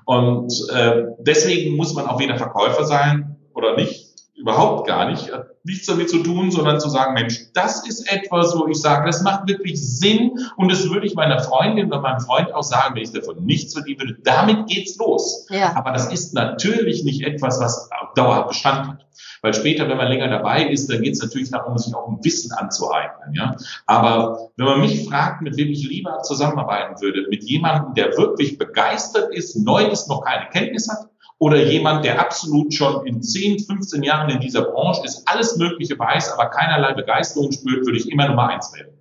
Und 0.05 0.53
äh, 0.73 1.03
deswegen 1.19 1.77
muss 1.77 1.95
man 1.95 2.07
auch 2.07 2.19
weder 2.19 2.37
Verkäufer 2.37 2.85
sein 2.85 3.37
oder 3.55 3.77
nicht, 3.77 4.06
überhaupt 4.37 4.87
gar 4.87 5.11
nicht, 5.11 5.33
hat 5.33 5.49
nichts 5.65 5.87
damit 5.87 6.11
zu 6.11 6.19
tun, 6.19 6.51
sondern 6.51 6.79
zu 6.79 6.89
sagen, 6.89 7.15
Mensch, 7.15 7.53
das 7.55 7.87
ist 7.89 8.11
etwas, 8.13 8.57
wo 8.57 8.69
ich 8.69 8.77
sage, 8.81 9.07
das 9.07 9.23
macht 9.23 9.49
wirklich 9.49 9.81
Sinn 9.81 10.39
und 10.57 10.71
das 10.71 10.89
würde 10.91 11.07
ich 11.07 11.15
meiner 11.15 11.41
Freundin 11.41 11.87
oder 11.87 12.01
meinem 12.01 12.21
Freund 12.21 12.53
auch 12.55 12.63
sagen, 12.63 12.95
wenn 12.95 13.03
ich 13.03 13.13
davon 13.13 13.45
nichts 13.45 13.73
verdienen 13.73 14.01
würde, 14.01 14.17
damit 14.23 14.67
geht's 14.69 14.97
los. 14.99 15.47
Ja. 15.51 15.75
Aber 15.75 15.93
das 15.93 16.13
ist 16.13 16.35
natürlich 16.35 17.03
nicht 17.05 17.23
etwas, 17.23 17.61
was 17.61 17.89
dauerhaft 18.15 18.49
Bestand 18.49 18.89
hat. 18.89 19.07
Weil 19.43 19.55
später, 19.55 19.89
wenn 19.89 19.97
man 19.97 20.09
länger 20.09 20.29
dabei 20.29 20.67
ist, 20.67 20.91
dann 20.91 21.03
geht 21.03 21.15
es 21.15 21.23
natürlich 21.23 21.51
darum, 21.51 21.79
sich 21.79 21.95
auch 21.95 22.09
ein 22.09 22.19
Wissen 22.23 22.53
anzueignen. 22.53 23.35
Ja? 23.35 23.57
Aber 23.87 24.51
wenn 24.57 24.67
man 24.67 24.81
mich 24.81 25.09
fragt, 25.09 25.43
mit 25.43 25.57
wem 25.57 25.69
ich 25.69 25.87
lieber 25.89 26.23
zusammenarbeiten 26.23 27.01
würde, 27.01 27.27
mit 27.29 27.45
jemandem, 27.45 27.95
der 27.95 28.17
wirklich 28.17 28.59
begeistert 28.59 29.35
ist, 29.35 29.57
neu 29.57 29.87
ist, 29.87 30.09
noch 30.09 30.25
keine 30.25 30.49
Kenntnis 30.51 30.89
hat, 30.91 31.09
oder 31.39 31.63
jemand, 31.63 32.05
der 32.05 32.21
absolut 32.21 32.73
schon 32.73 33.07
in 33.07 33.23
10, 33.23 33.61
15 33.61 34.03
Jahren 34.03 34.31
in 34.31 34.41
dieser 34.41 34.63
Branche 34.63 35.05
ist, 35.05 35.23
alles 35.27 35.57
Mögliche 35.57 35.99
weiß, 35.99 36.33
aber 36.33 36.51
keinerlei 36.51 36.95
Begeisterung 36.95 37.53
spürt, 37.53 37.85
würde 37.85 37.99
ich 37.99 38.11
immer 38.11 38.29
Nummer 38.29 38.49
eins 38.49 38.73
wählen. 38.73 38.97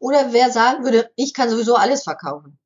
Oder 0.00 0.32
wer 0.32 0.50
sagen 0.50 0.84
würde, 0.84 1.10
ich 1.16 1.34
kann 1.34 1.48
sowieso 1.48 1.74
alles 1.76 2.04
verkaufen. 2.04 2.58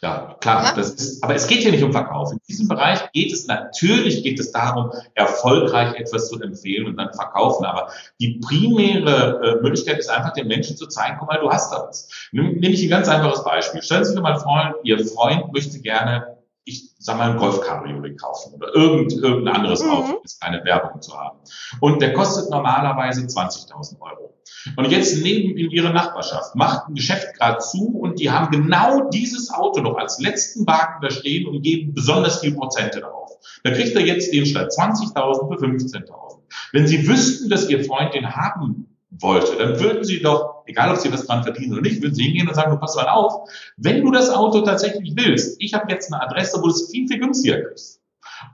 Ja, 0.00 0.36
klar. 0.40 0.64
Ja? 0.64 0.74
Das 0.74 0.90
ist, 0.90 1.24
aber 1.24 1.34
es 1.34 1.46
geht 1.48 1.58
hier 1.60 1.72
nicht 1.72 1.82
um 1.82 1.92
Verkauf. 1.92 2.30
In 2.30 2.38
diesem 2.48 2.68
Bereich 2.68 3.10
geht 3.12 3.32
es 3.32 3.46
natürlich 3.46 4.22
geht 4.22 4.38
es 4.38 4.52
darum, 4.52 4.92
erfolgreich 5.14 5.94
etwas 5.94 6.28
zu 6.28 6.40
empfehlen 6.40 6.86
und 6.86 6.96
dann 6.96 7.12
verkaufen. 7.12 7.64
Aber 7.64 7.90
die 8.20 8.40
primäre 8.40 9.40
äh, 9.42 9.62
Möglichkeit 9.62 9.98
ist 9.98 10.08
einfach, 10.08 10.32
den 10.34 10.46
Menschen 10.46 10.76
zu 10.76 10.86
zeigen, 10.86 11.16
guck 11.18 11.28
mal, 11.28 11.40
du 11.40 11.50
hast 11.50 11.72
das. 11.72 12.08
Nimm, 12.30 12.58
nehme 12.58 12.74
ich 12.74 12.82
ein 12.82 12.90
ganz 12.90 13.08
einfaches 13.08 13.42
Beispiel. 13.42 13.82
Stellen 13.82 14.04
Sie 14.04 14.12
sich 14.12 14.20
mal 14.20 14.38
vor, 14.38 14.76
Ihr 14.84 15.04
Freund 15.04 15.52
möchte 15.52 15.80
gerne 15.80 16.37
ich 16.68 16.90
sag 16.98 17.16
mal, 17.16 17.30
ein 17.30 17.38
Golf-Cabriolet 17.38 18.20
kaufen 18.20 18.54
oder 18.54 18.74
irgend, 18.74 19.12
irgendein 19.12 19.56
anderes 19.56 19.82
mhm. 19.82 19.90
Auto, 19.90 20.20
ist 20.22 20.40
keine 20.40 20.64
Werbung 20.64 21.00
zu 21.00 21.18
haben. 21.18 21.38
Und 21.80 22.02
der 22.02 22.12
kostet 22.12 22.50
normalerweise 22.50 23.22
20.000 23.22 24.00
Euro. 24.00 24.34
Und 24.76 24.90
jetzt 24.90 25.22
neben 25.22 25.56
in 25.56 25.70
ihre 25.70 25.90
Nachbarschaft 25.90 26.54
macht 26.54 26.88
ein 26.88 26.94
Geschäft 26.94 27.34
gerade 27.38 27.58
zu 27.58 27.98
und 27.98 28.20
die 28.20 28.30
haben 28.30 28.50
genau 28.50 29.08
dieses 29.08 29.50
Auto 29.50 29.80
noch 29.80 29.96
als 29.96 30.18
letzten 30.18 30.66
Wagen 30.66 31.00
da 31.00 31.10
stehen 31.10 31.46
und 31.46 31.62
geben 31.62 31.94
besonders 31.94 32.40
viel 32.40 32.54
Prozente 32.54 33.00
darauf. 33.00 33.30
Da 33.64 33.70
kriegt 33.70 33.94
er 33.94 34.02
jetzt 34.02 34.32
den 34.32 34.46
statt 34.46 34.70
20.000 34.70 35.48
für 35.48 35.64
15.000. 35.64 36.38
Wenn 36.72 36.86
Sie 36.86 37.06
wüssten, 37.08 37.48
dass 37.48 37.68
Ihr 37.68 37.84
Freund 37.84 38.14
den 38.14 38.34
haben 38.34 38.96
wollte, 39.10 39.56
dann 39.56 39.80
würden 39.80 40.04
Sie 40.04 40.20
doch, 40.20 40.57
egal 40.68 40.90
ob 40.90 40.98
Sie 40.98 41.12
was 41.12 41.26
dran 41.26 41.42
verdienen 41.42 41.72
oder 41.72 41.82
nicht, 41.82 42.02
würden 42.02 42.14
Sie 42.14 42.24
hingehen 42.24 42.48
und 42.48 42.54
sagen, 42.54 42.70
du 42.70 42.78
pass 42.78 42.94
mal 42.94 43.08
auf, 43.08 43.48
wenn 43.76 44.02
du 44.02 44.10
das 44.10 44.30
Auto 44.30 44.60
tatsächlich 44.60 45.14
willst, 45.16 45.56
ich 45.60 45.74
habe 45.74 45.90
jetzt 45.90 46.12
eine 46.12 46.22
Adresse, 46.22 46.58
wo 46.58 46.66
du 46.66 46.70
es 46.70 46.90
viel, 46.90 47.08
viel 47.08 47.18
günstiger 47.18 47.60
kriegst. 47.62 48.00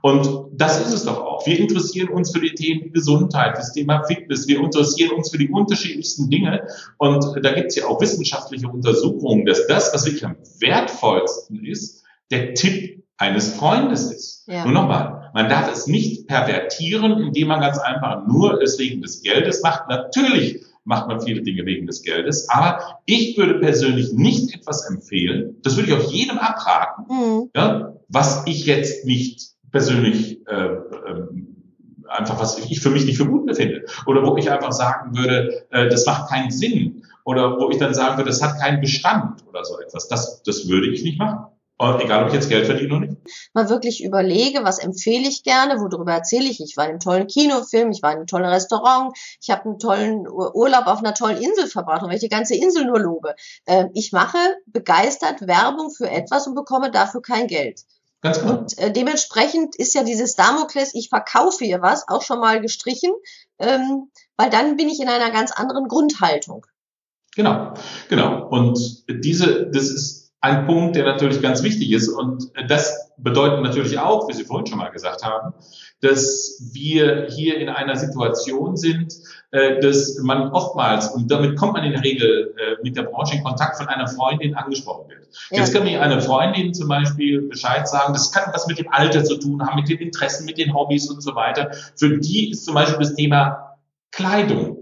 Und 0.01 0.47
das 0.53 0.81
ist 0.81 0.93
es 0.93 1.05
doch 1.05 1.19
auch. 1.19 1.45
Wir 1.45 1.59
interessieren 1.59 2.09
uns 2.09 2.31
für 2.31 2.39
die 2.39 2.55
Themen 2.55 2.91
Gesundheit, 2.91 3.57
das 3.57 3.73
Thema 3.73 4.03
Fitness, 4.05 4.47
wir 4.47 4.59
interessieren 4.59 5.11
uns 5.15 5.29
für 5.29 5.37
die 5.37 5.49
unterschiedlichsten 5.49 6.29
Dinge. 6.29 6.67
Und 6.97 7.23
da 7.43 7.51
gibt 7.53 7.67
es 7.67 7.75
ja 7.75 7.85
auch 7.85 8.01
wissenschaftliche 8.01 8.67
Untersuchungen, 8.67 9.45
dass 9.45 9.67
das, 9.67 9.93
was 9.93 10.05
wirklich 10.05 10.25
am 10.25 10.37
wertvollsten 10.59 11.63
ist, 11.65 12.03
der 12.31 12.53
Tipp 12.55 13.03
eines 13.17 13.53
Freundes 13.53 14.11
ist. 14.11 14.47
Ja. 14.47 14.63
Nur 14.65 14.73
nochmal, 14.73 15.31
man 15.33 15.49
darf 15.49 15.71
es 15.71 15.87
nicht 15.87 16.27
pervertieren, 16.27 17.19
indem 17.21 17.47
man 17.47 17.61
ganz 17.61 17.77
einfach 17.77 18.27
nur 18.27 18.61
es 18.61 18.77
wegen 18.79 19.01
des 19.01 19.21
Geldes 19.21 19.61
macht. 19.61 19.87
Natürlich 19.87 20.63
macht 20.85 21.07
man 21.07 21.21
viele 21.21 21.41
Dinge 21.41 21.65
wegen 21.65 21.87
des 21.87 22.01
Geldes, 22.01 22.47
aber 22.49 23.01
ich 23.05 23.37
würde 23.37 23.59
persönlich 23.59 24.13
nicht 24.13 24.55
etwas 24.55 24.89
empfehlen, 24.89 25.57
das 25.63 25.75
würde 25.75 25.89
ich 25.89 25.97
auch 25.97 26.11
jedem 26.11 26.37
abraten, 26.37 27.05
mhm. 27.09 27.49
ja, 27.55 27.93
was 28.07 28.43
ich 28.45 28.65
jetzt 28.65 29.05
nicht 29.05 29.51
persönlich 29.71 30.47
äh, 30.47 30.53
äh, 30.53 31.27
einfach 32.07 32.39
was 32.39 32.57
ich 32.59 32.79
für 32.79 32.89
mich 32.89 33.05
nicht 33.05 33.17
für 33.17 33.25
gut 33.25 33.45
befinde 33.45 33.85
oder 34.05 34.25
wo 34.25 34.37
ich 34.37 34.49
einfach 34.49 34.71
sagen 34.71 35.17
würde, 35.17 35.65
äh, 35.71 35.89
das 35.89 36.05
macht 36.05 36.29
keinen 36.29 36.51
Sinn 36.51 37.03
oder 37.25 37.59
wo 37.59 37.69
ich 37.71 37.77
dann 37.77 37.93
sagen 37.93 38.17
würde, 38.17 38.29
das 38.29 38.41
hat 38.41 38.59
keinen 38.59 38.81
Bestand 38.81 39.43
oder 39.47 39.65
so 39.65 39.79
etwas. 39.79 40.07
Das, 40.07 40.43
das 40.43 40.69
würde 40.69 40.87
ich 40.87 41.03
nicht 41.03 41.17
machen. 41.17 41.47
Und 41.77 42.01
egal, 42.01 42.23
ob 42.23 42.29
ich 42.29 42.35
jetzt 42.35 42.47
Geld 42.47 42.65
verdiene 42.65 42.95
oder 42.95 43.07
nicht. 43.07 43.21
Mal 43.53 43.69
wirklich 43.69 44.01
überlege, 44.01 44.63
was 44.63 44.79
empfehle 44.79 45.27
ich 45.27 45.43
gerne, 45.43 45.77
worüber 45.81 46.13
erzähle 46.13 46.45
ich. 46.45 46.61
Ich 46.61 46.77
war 46.77 46.85
in 46.85 46.91
einem 46.91 46.99
tollen 47.01 47.27
Kinofilm, 47.27 47.91
ich 47.91 48.01
war 48.01 48.11
in 48.11 48.17
einem 48.17 48.27
tollen 48.27 48.45
Restaurant, 48.45 49.17
ich 49.41 49.49
habe 49.49 49.65
einen 49.65 49.79
tollen 49.79 50.25
Urlaub 50.25 50.87
auf 50.87 50.99
einer 50.99 51.13
tollen 51.13 51.41
Insel 51.41 51.67
verbracht 51.67 52.01
und 52.01 52.09
wenn 52.09 52.15
ich 52.15 52.21
die 52.21 52.29
ganze 52.29 52.55
Insel 52.55 52.85
nur 52.85 52.99
lobe. 52.99 53.35
Äh, 53.65 53.87
ich 53.93 54.13
mache 54.13 54.37
begeistert 54.67 55.47
Werbung 55.47 55.91
für 55.91 56.09
etwas 56.09 56.47
und 56.47 56.55
bekomme 56.55 56.91
dafür 56.91 57.21
kein 57.21 57.47
Geld. 57.47 57.81
Ganz 58.21 58.39
genau. 58.39 58.59
Und 58.59 58.77
äh, 58.77 58.91
dementsprechend 58.91 59.75
ist 59.75 59.93
ja 59.95 60.03
dieses 60.03 60.35
Damokles, 60.35 60.95
ich 60.95 61.09
verkaufe 61.09 61.65
hier 61.65 61.81
was, 61.81 62.07
auch 62.07 62.21
schon 62.21 62.39
mal 62.39 62.61
gestrichen, 62.61 63.11
ähm, 63.59 64.09
weil 64.37 64.49
dann 64.49 64.77
bin 64.77 64.87
ich 64.87 65.01
in 65.01 65.09
einer 65.09 65.29
ganz 65.29 65.51
anderen 65.51 65.89
Grundhaltung. 65.89 66.65
Genau, 67.35 67.73
genau. 68.07 68.47
Und 68.47 69.03
diese, 69.09 69.69
das 69.69 69.89
ist 69.89 70.24
ein 70.41 70.67
Punkt, 70.67 70.95
der 70.95 71.05
natürlich 71.05 71.41
ganz 71.41 71.63
wichtig 71.63 71.91
ist. 71.91 72.07
Und 72.07 72.51
das 72.67 73.11
bedeutet 73.17 73.63
natürlich 73.63 73.97
auch, 73.97 74.27
wie 74.27 74.33
Sie 74.33 74.43
vorhin 74.43 74.67
schon 74.67 74.77
mal 74.77 74.89
gesagt 74.89 75.23
haben, 75.23 75.53
dass 76.01 76.69
wir 76.73 77.27
hier 77.29 77.57
in 77.57 77.69
einer 77.69 77.95
Situation 77.95 78.77
sind, 78.77 79.13
äh, 79.51 79.79
dass 79.79 80.19
man 80.21 80.51
oftmals, 80.51 81.07
und 81.07 81.31
damit 81.31 81.57
kommt 81.57 81.73
man 81.73 81.83
in 81.83 81.93
der 81.93 82.03
Regel 82.03 82.53
äh, 82.57 82.83
mit 82.83 82.95
der 82.95 83.03
Branche 83.03 83.37
in 83.37 83.43
Kontakt, 83.43 83.77
von 83.77 83.87
einer 83.87 84.07
Freundin 84.07 84.55
angesprochen 84.55 85.09
wird. 85.09 85.27
Ja. 85.49 85.59
Jetzt 85.59 85.73
kann 85.73 85.83
mir 85.83 86.01
eine 86.01 86.21
Freundin 86.21 86.73
zum 86.73 86.89
Beispiel 86.89 87.41
Bescheid 87.41 87.87
sagen, 87.87 88.13
das 88.13 88.31
kann 88.31 88.53
was 88.53 88.67
mit 88.67 88.77
dem 88.77 88.87
Alter 88.91 89.23
zu 89.23 89.37
tun 89.37 89.65
haben, 89.65 89.77
mit 89.77 89.89
den 89.89 89.97
Interessen, 89.97 90.45
mit 90.45 90.57
den 90.57 90.73
Hobbys 90.73 91.09
und 91.09 91.21
so 91.21 91.33
weiter. 91.35 91.71
Für 91.95 92.17
die 92.19 92.51
ist 92.51 92.65
zum 92.65 92.75
Beispiel 92.75 92.99
das 92.99 93.15
Thema 93.15 93.77
Kleidung 94.11 94.74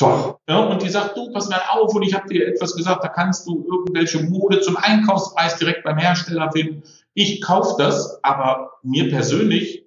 Toll. 0.00 0.34
Ja, 0.48 0.60
und 0.60 0.80
die 0.80 0.88
sagt, 0.88 1.14
du, 1.14 1.30
pass 1.30 1.50
mal 1.50 1.60
auf, 1.68 1.94
und 1.94 2.02
ich 2.02 2.14
habe 2.14 2.26
dir 2.26 2.48
etwas 2.48 2.74
gesagt, 2.74 3.04
da 3.04 3.08
kannst 3.08 3.46
du 3.46 3.66
irgendwelche 3.70 4.22
Mode 4.22 4.62
zum 4.62 4.78
Einkaufspreis 4.78 5.58
direkt 5.58 5.84
beim 5.84 5.98
Hersteller 5.98 6.50
finden. 6.52 6.82
Ich 7.12 7.42
kaufe 7.42 7.74
das, 7.76 8.18
aber 8.24 8.70
mir 8.82 9.10
persönlich 9.10 9.84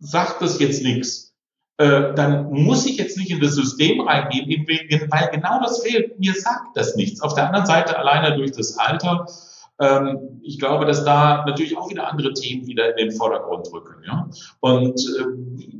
sagt 0.00 0.40
das 0.40 0.58
jetzt 0.60 0.82
nichts. 0.82 1.34
Äh, 1.76 2.14
dann 2.14 2.50
muss 2.52 2.86
ich 2.86 2.96
jetzt 2.96 3.18
nicht 3.18 3.30
in 3.30 3.40
das 3.40 3.52
System 3.52 4.00
reingehen, 4.00 4.66
weil 5.10 5.28
genau 5.30 5.60
das 5.60 5.82
fehlt. 5.82 6.18
Mir 6.18 6.32
sagt 6.32 6.74
das 6.74 6.96
nichts. 6.96 7.20
Auf 7.20 7.34
der 7.34 7.48
anderen 7.48 7.66
Seite 7.66 7.98
alleine 7.98 8.34
durch 8.34 8.52
das 8.52 8.78
Alter 8.78 9.26
ähm, 9.82 10.40
ich 10.42 10.58
glaube, 10.58 10.86
dass 10.86 11.04
da 11.04 11.44
natürlich 11.44 11.76
auch 11.76 11.90
wieder 11.90 12.08
andere 12.08 12.32
Themen 12.32 12.66
wieder 12.66 12.96
in 12.96 13.08
den 13.08 13.16
Vordergrund 13.16 13.70
rücken. 13.72 14.02
Ja? 14.06 14.28
Und 14.60 14.98
äh, 15.00 15.24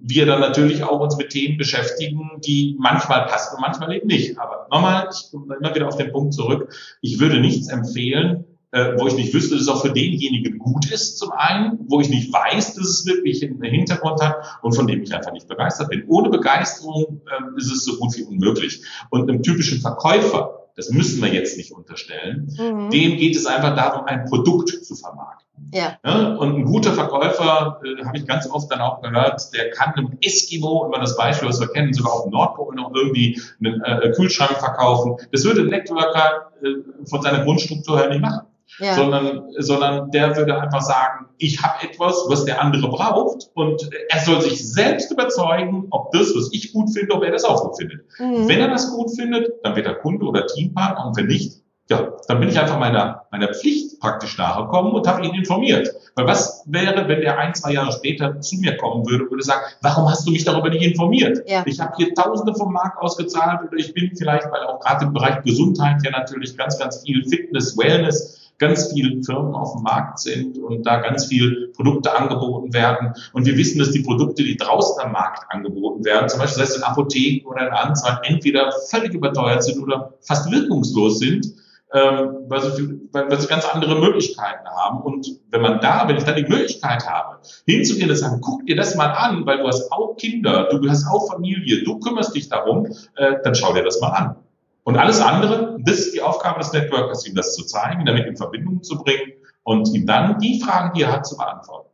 wir 0.05 0.27
dann 0.27 0.41
natürlich 0.41 0.83
auch 0.83 1.01
uns 1.01 1.17
mit 1.17 1.31
Themen 1.31 1.57
beschäftigen, 1.57 2.41
die 2.45 2.77
manchmal 2.79 3.27
passen 3.27 3.57
und 3.57 3.62
manchmal 3.62 3.95
eben 3.95 4.09
nicht. 4.09 4.38
Aber 4.38 4.67
nochmal, 4.71 5.09
ich 5.12 5.31
komme 5.31 5.55
immer 5.55 5.75
wieder 5.75 5.87
auf 5.87 5.97
den 5.97 6.12
Punkt 6.12 6.35
zurück, 6.35 6.75
ich 7.01 7.21
würde 7.21 7.41
nichts 7.41 7.69
empfehlen, 7.69 8.45
äh, 8.73 8.97
wo 8.99 9.07
ich 9.07 9.15
nicht 9.15 9.33
wüsste, 9.35 9.55
dass 9.55 9.65
es 9.65 9.69
auch 9.69 9.83
für 9.83 9.93
denjenigen 9.93 10.59
gut 10.59 10.91
ist, 10.91 11.19
zum 11.19 11.31
einen, 11.33 11.79
wo 11.88 12.01
ich 12.01 12.09
nicht 12.09 12.33
weiß, 12.33 12.75
dass 12.75 12.87
es 12.87 13.07
wirklich 13.07 13.43
einen 13.45 13.62
Hintergrund 13.62 14.21
hat 14.23 14.37
und 14.62 14.75
von 14.75 14.87
dem 14.87 15.03
ich 15.03 15.15
einfach 15.15 15.33
nicht 15.33 15.47
begeistert 15.47 15.91
bin. 15.91 16.05
Ohne 16.09 16.31
Begeisterung 16.31 17.21
äh, 17.27 17.59
ist 17.59 17.71
es 17.71 17.85
so 17.85 17.99
gut 17.99 18.17
wie 18.17 18.25
unmöglich. 18.25 18.83
Und 19.11 19.29
einem 19.29 19.43
typischen 19.43 19.81
Verkäufer, 19.81 20.62
das 20.77 20.91
müssen 20.91 21.23
wir 21.23 21.33
jetzt 21.33 21.57
nicht 21.57 21.73
unterstellen. 21.73 22.49
Mhm. 22.59 22.91
Dem 22.91 23.17
geht 23.17 23.37
es 23.37 23.47
einfach 23.47 23.77
darum, 23.77 24.07
ein 24.07 24.25
Produkt 24.25 24.71
zu 24.85 24.95
vermarkten. 24.95 25.71
Ja. 25.73 25.99
ja 26.05 26.35
und 26.35 26.57
ein 26.57 26.65
guter 26.65 26.93
Verkäufer, 26.93 27.81
äh, 27.85 28.05
habe 28.05 28.17
ich 28.17 28.27
ganz 28.27 28.49
oft 28.49 28.71
dann 28.71 28.81
auch 28.81 29.01
gehört, 29.01 29.53
der 29.55 29.71
kann 29.71 29.95
einem 29.95 30.19
Eskimo, 30.21 30.87
immer 30.87 30.99
das 30.99 31.17
Beispiel, 31.17 31.49
was 31.49 31.61
wir 31.61 31.69
kennen, 31.69 31.93
sogar 31.93 32.13
auf 32.13 32.23
dem 32.25 32.33
Nordpol 32.33 32.75
noch 32.75 32.95
irgendwie 32.95 33.41
einen 33.65 33.83
äh, 33.83 34.13
Kühlschrank 34.13 34.59
verkaufen. 34.59 35.17
Das 35.31 35.45
würde 35.45 35.63
ein 35.63 35.69
Networker 35.69 36.53
äh, 36.63 37.07
von 37.09 37.23
seiner 37.23 37.45
Grundstruktur 37.45 37.99
her 37.99 38.09
nicht 38.09 38.21
machen 38.21 38.47
ja. 38.79 38.95
sondern, 38.95 39.45
sondern 39.59 40.11
der 40.11 40.37
würde 40.37 40.61
einfach 40.61 40.81
sagen, 40.81 41.27
ich 41.39 41.63
habe 41.63 41.87
etwas, 41.89 42.25
was 42.29 42.45
der 42.45 42.61
andere 42.61 42.89
braucht 42.89 43.51
und 43.55 43.89
er 44.09 44.19
soll 44.21 44.41
sich 44.41 44.73
selbst 44.73 45.11
überzeugen, 45.11 45.87
ob 45.91 46.13
das, 46.13 46.35
was 46.35 46.51
ich 46.53 46.73
gut 46.73 46.91
finde, 46.93 47.15
ob 47.15 47.25
er 47.25 47.33
das 47.33 47.45
auch 47.45 47.63
gut 47.63 47.77
findet. 47.77 48.01
Mhm. 48.19 48.49
Wenn 48.49 48.61
er 48.61 48.69
das 48.69 48.91
gut 48.91 49.11
findet, 49.15 49.53
dann 49.63 49.77
wird 49.77 49.87
er 49.87 49.95
Kunde 49.97 50.25
oder 50.25 50.47
Teampartner 50.47 51.07
und 51.07 51.17
wenn 51.17 51.27
nicht, 51.27 51.63
ja, 51.91 52.13
dann 52.29 52.41
bin 52.41 52.49
ich 52.49 52.59
einfach 52.59 52.79
meiner, 52.79 53.27
meiner 53.31 53.49
Pflicht 53.49 54.01
praktisch 54.01 54.39
nachgekommen 54.39 54.93
und 54.93 55.07
habe 55.07 55.27
ihn 55.27 55.35
informiert. 55.35 55.89
Weil 56.15 56.27
was 56.27 56.65
wäre, 56.67 57.09
wenn 57.09 57.21
der 57.21 57.39
ein, 57.39 57.55
zwei 57.55 57.73
Jahre 57.73 57.93
später 57.93 58.41
zu 58.41 58.57
mir 58.57 58.77
kommen 58.77 59.05
würde 59.07 59.25
und 59.25 59.31
würde 59.31 59.43
sagen, 59.43 59.63
warum 59.83 60.09
hast 60.09 60.27
du 60.27 60.31
mich 60.31 60.45
darüber 60.45 60.71
nicht 60.71 60.83
informiert? 60.83 61.43
Ja. 61.47 61.63
Ich 61.67 61.81
habe 61.81 61.93
hier 61.97 62.15
Tausende 62.15 62.55
vom 62.55 62.73
Markt 62.73 63.01
ausgezahlt 63.01 63.61
oder 63.67 63.77
ich 63.77 63.93
bin 63.95 64.13
vielleicht, 64.17 64.51
weil 64.51 64.63
auch 64.65 64.81
gerade 64.81 65.07
im 65.07 65.13
Bereich 65.13 65.43
Gesundheit 65.43 65.97
ja 66.05 66.11
natürlich 66.11 66.57
ganz, 66.57 66.79
ganz 66.79 67.03
viel 67.03 67.25
Fitness, 67.29 67.77
Wellness 67.77 68.41
ganz 68.62 68.92
viele 68.92 69.22
Firmen 69.22 69.55
auf 69.55 69.75
dem 69.75 69.83
Markt 69.83 70.20
sind 70.20 70.57
und 70.57 70.87
da 70.87 71.01
ganz 71.01 71.27
viel 71.27 71.72
Produkte 71.75 72.16
angeboten 72.16 72.72
werden. 72.72 73.12
Und 73.33 73.44
wir 73.44 73.57
wissen, 73.57 73.81
dass 73.81 73.90
die 73.90 74.03
Produkte, 74.03 74.44
die 74.44 74.57
draußen 74.57 75.03
am 75.05 75.12
Markt 75.12 75.44
angeboten 75.51 76.05
werden, 76.05 76.29
zum 76.29 76.38
Beispiel 76.38 76.64
sei 76.64 76.70
es 76.70 76.77
in 76.77 76.85
Apotheken 76.85 77.46
oder 77.48 77.66
in 77.66 77.72
Anzahlen, 77.72 78.18
entweder 78.22 78.72
völlig 78.88 79.12
überteuert 79.12 79.64
sind 79.64 79.83
oder 79.83 80.14
fast 80.20 80.51
wirkungslos 80.51 81.18
sind, 81.18 81.44
ähm, 81.92 82.44
weil, 82.48 82.62
sie, 82.62 83.01
weil 83.12 83.40
sie 83.40 83.48
ganz 83.48 83.66
andere 83.66 83.98
Möglichkeiten 83.98 84.66
haben. 84.68 85.03
Und 85.03 85.27
wenn 85.51 85.61
man 85.61 85.81
da, 85.81 86.07
wenn 86.07 86.16
ich 86.16 86.25
dann 86.25 86.37
die 86.37 86.44
Möglichkeit 86.44 87.07
habe, 87.07 87.38
hinzugehen 87.66 88.09
und 88.09 88.16
sagen, 88.16 88.40
guck 88.40 88.64
dir 88.66 88.77
das 88.77 88.94
mal 88.94 89.11
an, 89.11 89.44
weil 89.44 89.59
du 89.59 89.66
hast 89.66 89.90
auch 89.90 90.16
Kinder, 90.16 90.68
du 90.70 90.88
hast 90.88 91.07
auch 91.07 91.31
Familie, 91.31 91.83
du 91.83 91.98
kümmerst 91.98 92.35
dich 92.35 92.48
darum, 92.48 92.87
äh, 93.16 93.35
dann 93.42 93.55
schau 93.55 93.75
dir 93.75 93.83
das 93.83 94.01
mal 94.01 94.11
an. 94.11 94.37
Und 94.85 94.97
alles 94.97 95.21
andere, 95.21 95.79
das 95.81 95.99
ist 95.99 96.14
die 96.14 96.23
Aufgabe 96.23 96.59
des 96.59 96.73
Networkers, 96.73 97.27
ihm 97.27 97.35
das 97.35 97.55
zu 97.55 97.64
zeigen, 97.64 98.05
damit 98.05 98.27
in 98.27 98.37
Verbindung 98.37 98.83
zu 98.83 98.99
bringen 98.99 99.33
und 99.62 99.88
ihm 99.95 100.07
dann 100.07 100.38
die 100.38 100.61
Fragen, 100.61 100.92
die 100.95 101.03
er 101.03 101.12
hat, 101.12 101.27
zu 101.27 101.37
beantworten. 101.37 101.88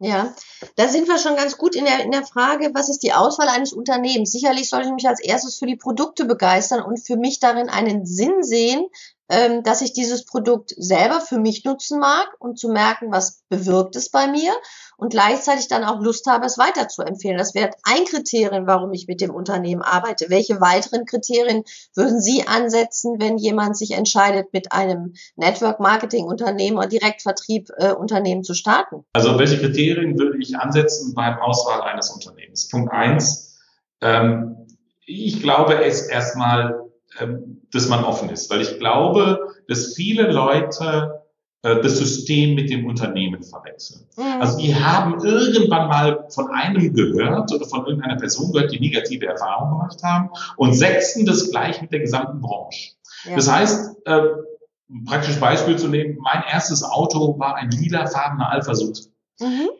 Ja, 0.00 0.34
da 0.76 0.88
sind 0.88 1.06
wir 1.06 1.18
schon 1.18 1.36
ganz 1.36 1.56
gut 1.56 1.76
in 1.76 1.84
der, 1.84 2.02
in 2.02 2.10
der 2.10 2.26
Frage, 2.26 2.72
was 2.74 2.88
ist 2.88 3.04
die 3.04 3.12
Auswahl 3.12 3.48
eines 3.48 3.72
Unternehmens? 3.72 4.32
Sicherlich 4.32 4.68
sollte 4.68 4.88
ich 4.88 4.94
mich 4.94 5.08
als 5.08 5.20
erstes 5.20 5.56
für 5.58 5.66
die 5.66 5.76
Produkte 5.76 6.24
begeistern 6.24 6.82
und 6.82 6.98
für 6.98 7.16
mich 7.16 7.38
darin 7.38 7.68
einen 7.68 8.04
Sinn 8.04 8.42
sehen, 8.42 8.84
ähm, 9.28 9.62
dass 9.62 9.80
ich 9.80 9.92
dieses 9.92 10.24
Produkt 10.24 10.74
selber 10.76 11.20
für 11.20 11.38
mich 11.38 11.64
nutzen 11.64 11.98
mag 11.98 12.28
und 12.38 12.58
zu 12.58 12.68
merken, 12.68 13.10
was 13.10 13.42
bewirkt 13.48 13.96
es 13.96 14.10
bei 14.10 14.26
mir 14.26 14.52
und 14.96 15.10
gleichzeitig 15.10 15.68
dann 15.68 15.84
auch 15.84 16.00
Lust 16.00 16.26
habe, 16.26 16.46
es 16.46 16.58
weiter 16.58 16.88
zu 16.88 17.02
empfehlen. 17.02 17.38
Das 17.38 17.54
wäre 17.54 17.70
ein 17.84 18.04
Kriterium, 18.04 18.66
warum 18.66 18.92
ich 18.92 19.06
mit 19.08 19.20
dem 19.20 19.30
Unternehmen 19.30 19.82
arbeite. 19.82 20.26
Welche 20.28 20.60
weiteren 20.60 21.06
Kriterien 21.06 21.64
würden 21.94 22.20
Sie 22.20 22.46
ansetzen, 22.46 23.16
wenn 23.18 23.38
jemand 23.38 23.76
sich 23.76 23.92
entscheidet, 23.92 24.52
mit 24.52 24.72
einem 24.72 25.14
Network-Marketing-Unternehmen 25.36 26.76
oder 26.76 26.88
Direktvertrieb-Unternehmen 26.88 28.40
äh, 28.40 28.44
zu 28.44 28.54
starten? 28.54 29.04
Also 29.14 29.38
welche 29.38 29.58
Kriterien 29.58 30.18
würde 30.18 30.38
ich 30.38 30.56
ansetzen 30.56 31.14
beim 31.14 31.38
Auswahl 31.38 31.80
eines 31.82 32.10
Unternehmens? 32.10 32.68
Punkt 32.68 32.92
eins, 32.92 33.58
ähm, 34.00 34.66
ich 35.06 35.42
glaube 35.42 35.82
es 35.84 36.02
erstmal, 36.02 36.83
dass 37.72 37.88
man 37.88 38.04
offen 38.04 38.28
ist, 38.30 38.50
weil 38.50 38.60
ich 38.60 38.78
glaube, 38.78 39.38
dass 39.68 39.94
viele 39.94 40.30
Leute 40.30 41.22
äh, 41.62 41.80
das 41.80 41.98
System 41.98 42.54
mit 42.54 42.70
dem 42.70 42.86
Unternehmen 42.86 43.42
verwechseln. 43.42 44.06
Mhm. 44.16 44.40
Also 44.40 44.58
die 44.58 44.74
haben 44.74 45.24
irgendwann 45.24 45.88
mal 45.88 46.26
von 46.28 46.50
einem 46.50 46.92
gehört 46.92 47.52
oder 47.52 47.66
von 47.66 47.86
irgendeiner 47.86 48.16
Person 48.16 48.52
gehört, 48.52 48.72
die 48.72 48.80
negative 48.80 49.26
Erfahrungen 49.26 49.78
gemacht 49.78 50.02
haben 50.02 50.30
und 50.56 50.74
setzen 50.74 51.24
das 51.24 51.50
gleich 51.50 51.80
mit 51.80 51.90
der 51.90 52.00
gesamten 52.00 52.40
Branche. 52.40 52.92
Ja. 53.24 53.36
Das 53.36 53.50
heißt, 53.50 53.96
äh, 54.04 54.20
ein 54.90 55.04
praktisches 55.04 55.40
Beispiel 55.40 55.76
zu 55.76 55.88
nehmen, 55.88 56.18
mein 56.20 56.42
erstes 56.50 56.84
Auto 56.84 57.38
war 57.38 57.56
ein 57.56 57.70
lilafarbener 57.70 58.50
Alpha 58.50 58.74
Sud. 58.74 59.08
Mhm. 59.40 59.70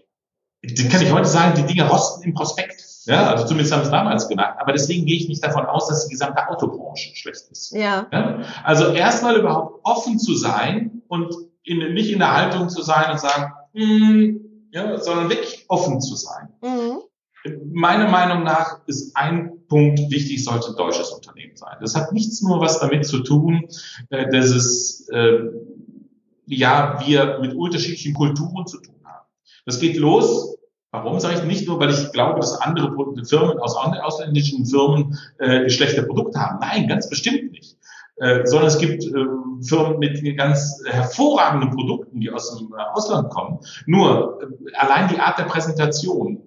Den 0.64 0.88
kann 0.88 1.02
ich 1.02 1.12
heute 1.12 1.28
sagen, 1.28 1.54
die 1.56 1.66
Dinge 1.70 1.86
rosten 1.88 2.22
im 2.22 2.32
Prospekt. 2.32 2.83
Ja, 3.06 3.30
also 3.30 3.46
zumindest 3.46 3.72
haben 3.74 3.82
es 3.82 3.90
damals 3.90 4.28
gemacht. 4.28 4.54
Aber 4.58 4.72
deswegen 4.72 5.04
gehe 5.06 5.16
ich 5.16 5.28
nicht 5.28 5.44
davon 5.44 5.66
aus, 5.66 5.88
dass 5.88 6.06
die 6.06 6.12
gesamte 6.12 6.48
Autobranche 6.48 7.14
schlecht 7.14 7.50
ist. 7.50 7.72
Ja. 7.72 8.06
ja? 8.10 8.42
Also 8.62 8.92
erstmal 8.92 9.36
überhaupt 9.36 9.80
offen 9.84 10.18
zu 10.18 10.34
sein 10.34 11.02
und 11.08 11.34
in, 11.64 11.94
nicht 11.94 12.10
in 12.10 12.18
der 12.18 12.34
Haltung 12.34 12.68
zu 12.68 12.82
sein 12.82 13.10
und 13.10 13.20
sagen, 13.20 13.52
mm, 13.72 14.44
ja, 14.72 14.98
sondern 14.98 15.30
wirklich 15.30 15.64
offen 15.68 16.00
zu 16.00 16.16
sein. 16.16 16.48
Mhm. 16.62 17.00
Meiner 17.72 18.08
Meinung 18.08 18.42
nach 18.42 18.80
ist 18.86 19.14
ein 19.16 19.66
Punkt 19.68 19.98
wichtig, 20.10 20.42
sollte 20.44 20.68
ein 20.68 20.76
deutsches 20.76 21.10
Unternehmen 21.10 21.56
sein. 21.56 21.76
Das 21.80 21.94
hat 21.94 22.12
nichts 22.12 22.42
nur 22.42 22.60
was 22.60 22.80
damit 22.80 23.06
zu 23.06 23.20
tun, 23.20 23.68
äh, 24.10 24.30
dass 24.30 24.46
es, 24.46 25.08
äh, 25.10 25.40
ja, 26.46 27.00
wir 27.04 27.38
mit 27.40 27.54
unterschiedlichen 27.54 28.14
Kulturen 28.14 28.66
zu 28.66 28.80
tun 28.80 28.96
haben. 29.04 29.26
Das 29.66 29.78
geht 29.78 29.96
los 29.96 30.53
Warum 31.02 31.18
sage 31.18 31.34
ich 31.34 31.44
nicht 31.44 31.66
nur, 31.66 31.80
weil 31.80 31.90
ich 31.90 32.12
glaube, 32.12 32.38
dass 32.38 32.60
andere 32.60 32.94
Firmen 33.24 33.58
aus 33.58 33.74
ausländischen 33.76 34.64
Firmen 34.64 35.18
äh, 35.38 35.68
schlechte 35.68 36.04
Produkte 36.04 36.38
haben? 36.38 36.58
Nein, 36.60 36.86
ganz 36.86 37.10
bestimmt 37.10 37.50
nicht. 37.50 37.76
Äh, 38.18 38.46
sondern 38.46 38.68
es 38.68 38.78
gibt 38.78 39.02
äh, 39.04 39.26
Firmen 39.62 39.98
mit 39.98 40.36
ganz 40.36 40.80
hervorragenden 40.86 41.70
Produkten, 41.70 42.20
die 42.20 42.30
aus 42.30 42.56
dem 42.56 42.72
äh, 42.72 42.80
Ausland 42.92 43.28
kommen. 43.30 43.58
Nur 43.86 44.38
äh, 44.40 44.76
allein 44.76 45.08
die 45.08 45.18
Art 45.18 45.36
der 45.36 45.44
Präsentation, 45.44 46.40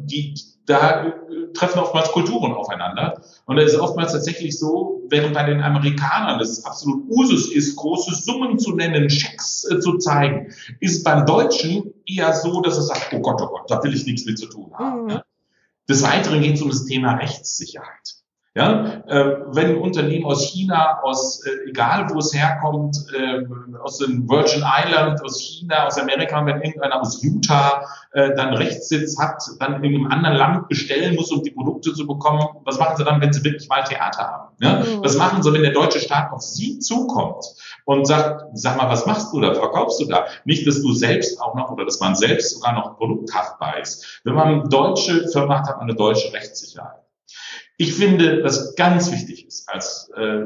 die, 0.00 0.34
da 0.66 1.12
treffen 1.54 1.80
oftmals 1.80 2.10
Kulturen 2.12 2.52
aufeinander. 2.52 3.22
Und 3.46 3.58
es 3.58 3.72
ist 3.72 3.80
oftmals 3.80 4.12
tatsächlich 4.12 4.58
so, 4.58 5.02
während 5.08 5.34
bei 5.34 5.44
den 5.44 5.60
Amerikanern 5.62 6.40
es 6.40 6.64
absolut 6.64 7.08
Usus 7.08 7.52
ist, 7.52 7.76
große 7.76 8.14
Summen 8.14 8.58
zu 8.58 8.74
nennen, 8.74 9.10
Schecks 9.10 9.64
äh, 9.70 9.80
zu 9.80 9.98
zeigen, 9.98 10.52
ist 10.80 11.04
beim 11.04 11.26
Deutschen 11.26 11.92
eher 12.06 12.32
so, 12.32 12.60
dass 12.60 12.78
es 12.78 12.86
sagt, 12.88 13.12
oh 13.12 13.20
Gott, 13.20 13.40
oh 13.42 13.48
Gott, 13.48 13.70
da 13.70 13.82
will 13.82 13.94
ich 13.94 14.06
nichts 14.06 14.24
mit 14.24 14.38
zu 14.38 14.46
tun 14.46 14.72
haben. 14.74 15.06
Mhm. 15.06 15.20
Des 15.88 16.02
Weiteren 16.02 16.40
geht 16.40 16.54
es 16.54 16.62
um 16.62 16.70
das 16.70 16.84
Thema 16.84 17.14
Rechtssicherheit. 17.14 18.19
Ja, 18.56 19.00
äh, 19.06 19.36
wenn 19.52 19.76
ein 19.76 19.78
Unternehmen 19.78 20.26
aus 20.26 20.50
China, 20.50 20.98
aus 21.04 21.46
äh, 21.46 21.70
egal 21.70 22.08
wo 22.10 22.18
es 22.18 22.34
herkommt, 22.34 22.96
äh, 23.16 23.44
aus 23.80 23.98
den 23.98 24.28
Virgin 24.28 24.64
Island, 24.66 25.22
aus 25.22 25.40
China, 25.40 25.86
aus 25.86 25.96
Amerika, 25.98 26.44
wenn 26.44 26.60
irgendeiner 26.60 27.00
aus 27.00 27.22
Utah 27.22 27.84
äh, 28.12 28.34
dann 28.34 28.54
Rechtssitz 28.54 29.16
hat, 29.20 29.40
dann 29.60 29.84
in 29.84 29.94
einem 29.94 30.06
anderen 30.08 30.36
Land 30.36 30.68
bestellen 30.68 31.14
muss, 31.14 31.30
um 31.30 31.44
die 31.44 31.52
Produkte 31.52 31.94
zu 31.94 32.08
bekommen, 32.08 32.44
was 32.64 32.76
machen 32.76 32.96
sie 32.96 33.04
dann, 33.04 33.20
wenn 33.20 33.32
sie 33.32 33.44
wirklich 33.44 33.68
mal 33.68 33.84
Theater 33.84 34.22
haben? 34.22 34.48
Ja? 34.58 34.80
Mhm. 34.80 35.04
Was 35.04 35.16
machen 35.16 35.44
sie, 35.44 35.52
wenn 35.52 35.62
der 35.62 35.72
deutsche 35.72 36.00
Staat 36.00 36.32
auf 36.32 36.42
sie 36.42 36.80
zukommt 36.80 37.44
und 37.84 38.04
sagt, 38.04 38.46
sag 38.54 38.76
mal, 38.76 38.88
was 38.88 39.06
machst 39.06 39.32
du 39.32 39.40
da, 39.40 39.54
verkaufst 39.54 40.00
du 40.00 40.06
da? 40.06 40.26
Nicht, 40.44 40.66
dass 40.66 40.82
du 40.82 40.92
selbst 40.92 41.40
auch 41.40 41.54
noch 41.54 41.70
oder 41.70 41.84
dass 41.84 42.00
man 42.00 42.16
selbst 42.16 42.56
sogar 42.56 42.72
noch 42.72 42.96
produkthaftbar 42.96 43.78
ist. 43.78 44.20
Wenn 44.24 44.34
man 44.34 44.48
eine 44.48 44.68
deutsche 44.68 45.28
Firma 45.28 45.60
hat, 45.60 45.68
hat 45.68 45.76
man 45.76 45.88
eine 45.88 45.94
deutsche 45.94 46.32
Rechtssicherheit. 46.32 46.99
Ich 47.80 47.94
finde, 47.94 48.44
was 48.44 48.74
ganz 48.74 49.10
wichtig 49.10 49.46
ist 49.46 49.66
als 49.66 50.10
äh, 50.14 50.44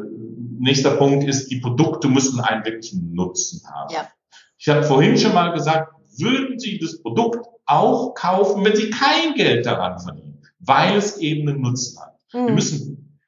nächster 0.61 0.92
Punkt 0.92 1.25
ist, 1.25 1.51
die 1.51 1.59
Produkte 1.59 2.07
müssen 2.07 2.38
einen 2.38 2.64
wirklichen 2.64 3.12
Nutzen 3.12 3.61
haben. 3.68 3.92
Ja. 3.92 4.09
Ich 4.57 4.68
habe 4.68 4.85
vorhin 4.85 5.18
schon 5.18 5.35
mal 5.35 5.53
gesagt, 5.53 5.92
würden 6.16 6.61
Sie 6.61 6.79
das 6.79 7.03
Produkt 7.03 7.44
auch 7.66 8.14
kaufen, 8.14 8.64
wenn 8.64 8.77
Sie 8.77 8.88
kein 8.88 9.35
Geld 9.35 9.66
daran 9.66 9.99
verdienen, 9.99 10.42
weil 10.61 10.97
es 10.97 11.16
eben 11.18 11.49
einen 11.49 11.62
Nutzen 11.62 11.99
hat. 12.01 12.20
Mhm. 12.33 12.47
Wir 12.47 12.55
müssen 12.55 13.18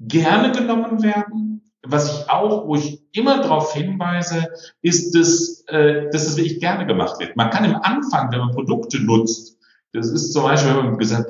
gerne 0.00 0.52
genommen 0.52 1.02
werden. 1.02 1.62
Was 1.82 2.10
ich 2.10 2.30
auch, 2.30 2.66
wo 2.66 2.76
ich 2.76 3.02
immer 3.12 3.42
darauf 3.42 3.74
hinweise, 3.74 4.48
ist, 4.80 5.14
dass, 5.14 5.62
äh, 5.66 6.08
dass 6.10 6.26
es 6.26 6.38
wirklich 6.38 6.58
gerne 6.58 6.86
gemacht 6.86 7.20
wird. 7.20 7.36
Man 7.36 7.50
kann 7.50 7.66
im 7.66 7.76
Anfang, 7.76 8.32
wenn 8.32 8.38
man 8.38 8.52
Produkte 8.52 8.98
nutzt, 8.98 9.58
das 9.92 10.08
ist 10.08 10.32
zum 10.32 10.44
Beispiel, 10.44 10.74
wenn 10.74 10.86
man 10.86 10.98
gesagt, 10.98 11.28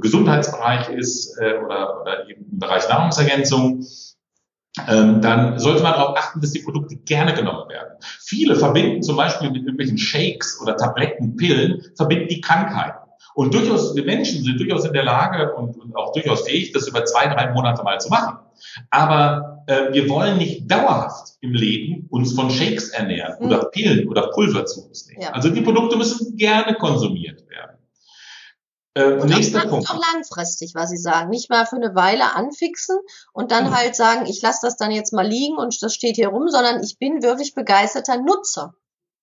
Gesundheitsbereich 0.00 0.88
ist 0.90 1.38
äh, 1.38 1.58
oder, 1.64 2.00
oder 2.00 2.28
eben 2.28 2.46
im 2.50 2.58
Bereich 2.58 2.88
Nahrungsergänzung, 2.88 3.84
ähm, 4.88 5.20
dann 5.20 5.58
sollte 5.58 5.82
man 5.82 5.92
darauf 5.92 6.16
achten, 6.16 6.40
dass 6.40 6.52
die 6.52 6.60
Produkte 6.60 6.96
gerne 6.96 7.34
genommen 7.34 7.68
werden. 7.68 7.98
Viele 8.20 8.56
verbinden 8.56 9.02
zum 9.02 9.16
Beispiel 9.16 9.50
mit 9.50 9.62
irgendwelchen 9.62 9.98
Shakes 9.98 10.60
oder 10.62 10.76
Tabletten, 10.76 11.36
Pillen, 11.36 11.82
verbinden 11.94 12.28
die 12.28 12.40
Krankheiten. 12.40 12.98
Und 13.34 13.54
durchaus, 13.54 13.94
wir 13.94 14.04
Menschen 14.04 14.42
sind 14.42 14.58
durchaus 14.58 14.84
in 14.84 14.92
der 14.92 15.04
Lage 15.04 15.54
und, 15.54 15.78
und 15.78 15.96
auch 15.96 16.12
durchaus 16.12 16.42
fähig, 16.42 16.72
das 16.72 16.88
über 16.88 17.04
zwei, 17.04 17.26
drei 17.26 17.52
Monate 17.52 17.82
mal 17.82 17.98
zu 17.98 18.08
machen. 18.08 18.38
Aber 18.90 19.64
äh, 19.66 19.92
wir 19.92 20.08
wollen 20.08 20.38
nicht 20.38 20.70
dauerhaft 20.70 21.34
im 21.40 21.52
Leben 21.52 22.06
uns 22.10 22.34
von 22.34 22.50
Shakes 22.50 22.90
ernähren 22.90 23.36
mhm. 23.40 23.46
oder 23.46 23.64
Pillen 23.66 24.08
oder 24.08 24.28
Pulver 24.28 24.66
zu 24.66 24.86
uns 24.86 25.06
nehmen. 25.06 25.22
Ja. 25.22 25.30
Also 25.30 25.50
die 25.50 25.62
Produkte 25.62 25.96
müssen 25.96 26.36
gerne 26.36 26.74
konsumiert 26.74 27.48
werden. 27.48 27.76
Äh, 28.94 29.12
und 29.14 29.28
nächster 29.28 29.66
Punkt. 29.66 29.88
auch 29.90 30.00
langfristig, 30.12 30.74
was 30.74 30.90
Sie 30.90 30.98
sagen. 30.98 31.30
Nicht 31.30 31.48
mal 31.48 31.64
für 31.66 31.76
eine 31.76 31.94
Weile 31.94 32.34
anfixen 32.34 32.98
und 33.32 33.50
dann 33.50 33.66
mhm. 33.66 33.76
halt 33.76 33.96
sagen, 33.96 34.26
ich 34.26 34.42
lasse 34.42 34.60
das 34.62 34.76
dann 34.76 34.90
jetzt 34.90 35.12
mal 35.12 35.26
liegen 35.26 35.56
und 35.56 35.82
das 35.82 35.94
steht 35.94 36.16
hier 36.16 36.28
rum, 36.28 36.48
sondern 36.48 36.82
ich 36.82 36.98
bin 36.98 37.22
wirklich 37.22 37.54
begeisterter 37.54 38.18
Nutzer. 38.18 38.74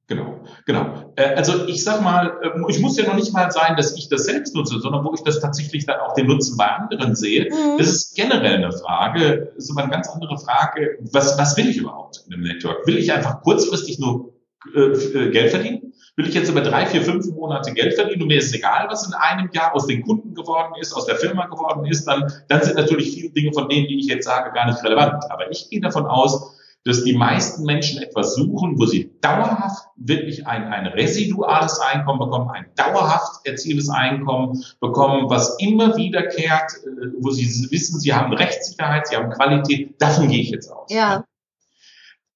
Genau, 0.07 0.39
genau. 0.65 1.13
Äh, 1.17 1.35
also 1.35 1.67
ich 1.67 1.83
sag 1.83 2.01
mal, 2.01 2.39
äh, 2.41 2.71
ich 2.71 2.79
muss 2.79 2.97
ja 2.97 3.05
noch 3.05 3.13
nicht 3.13 3.31
mal 3.31 3.51
sein, 3.51 3.77
dass 3.77 3.95
ich 3.95 4.09
das 4.09 4.23
selbst 4.23 4.55
nutze, 4.55 4.79
sondern 4.79 5.05
wo 5.05 5.13
ich 5.13 5.21
das 5.21 5.39
tatsächlich 5.39 5.85
dann 5.85 5.99
auch 5.99 6.15
den 6.15 6.25
Nutzen 6.25 6.57
bei 6.57 6.65
anderen 6.65 7.15
sehe. 7.15 7.45
Mhm. 7.45 7.77
Das 7.77 7.89
ist 7.89 8.15
generell 8.15 8.55
eine 8.55 8.71
Frage, 8.71 9.53
ist 9.55 9.69
aber 9.69 9.83
eine 9.83 9.91
ganz 9.91 10.09
andere 10.09 10.39
Frage. 10.39 10.97
Was, 11.11 11.37
was 11.37 11.55
will 11.57 11.69
ich 11.69 11.77
überhaupt 11.77 12.23
in 12.25 12.33
einem 12.33 12.41
Network? 12.41 12.87
Will 12.87 12.97
ich 12.97 13.13
einfach 13.13 13.43
kurzfristig 13.43 13.99
nur 13.99 14.33
äh, 14.75 15.29
Geld 15.29 15.51
verdienen? 15.51 15.93
Will 16.15 16.27
ich 16.27 16.33
jetzt 16.33 16.49
über 16.49 16.61
drei, 16.61 16.85
vier, 16.85 17.01
fünf 17.01 17.25
Monate 17.27 17.73
Geld 17.73 17.93
verdienen 17.93 18.23
und 18.23 18.27
mir 18.27 18.39
ist 18.39 18.53
egal, 18.53 18.87
was 18.89 19.07
in 19.07 19.13
einem 19.13 19.49
Jahr 19.53 19.73
aus 19.73 19.87
den 19.87 20.01
Kunden 20.01 20.33
geworden 20.33 20.73
ist, 20.79 20.93
aus 20.93 21.05
der 21.05 21.15
Firma 21.15 21.45
geworden 21.45 21.85
ist, 21.85 22.05
dann, 22.05 22.31
dann 22.49 22.61
sind 22.61 22.75
natürlich 22.75 23.13
viele 23.13 23.29
Dinge 23.29 23.53
von 23.53 23.69
denen, 23.69 23.87
die 23.87 23.99
ich 23.99 24.07
jetzt 24.07 24.25
sage, 24.25 24.51
gar 24.51 24.67
nicht 24.67 24.83
relevant. 24.83 25.23
Aber 25.29 25.49
ich 25.49 25.69
gehe 25.69 25.79
davon 25.79 26.05
aus, 26.05 26.57
dass 26.85 27.03
die 27.03 27.13
meisten 27.13 27.63
Menschen 27.63 28.01
etwas 28.01 28.35
suchen, 28.35 28.79
wo 28.79 28.85
sie 28.85 29.11
dauerhaft 29.21 29.85
wirklich 29.95 30.47
ein, 30.47 30.63
ein 30.65 30.87
residuales 30.87 31.79
Einkommen 31.79 32.19
bekommen, 32.19 32.49
ein 32.49 32.65
dauerhaft 32.75 33.45
erzieltes 33.45 33.89
Einkommen 33.89 34.63
bekommen, 34.79 35.29
was 35.29 35.57
immer 35.59 35.95
wiederkehrt, 35.97 36.71
äh, 36.85 37.07
wo 37.19 37.31
sie 37.31 37.45
wissen, 37.71 37.99
sie 37.99 38.13
haben 38.13 38.33
Rechtssicherheit, 38.33 39.07
sie 39.07 39.17
haben 39.17 39.29
Qualität. 39.29 40.01
Davon 40.01 40.29
gehe 40.29 40.41
ich 40.41 40.49
jetzt 40.49 40.69
aus. 40.69 40.91
Ja. 40.91 41.25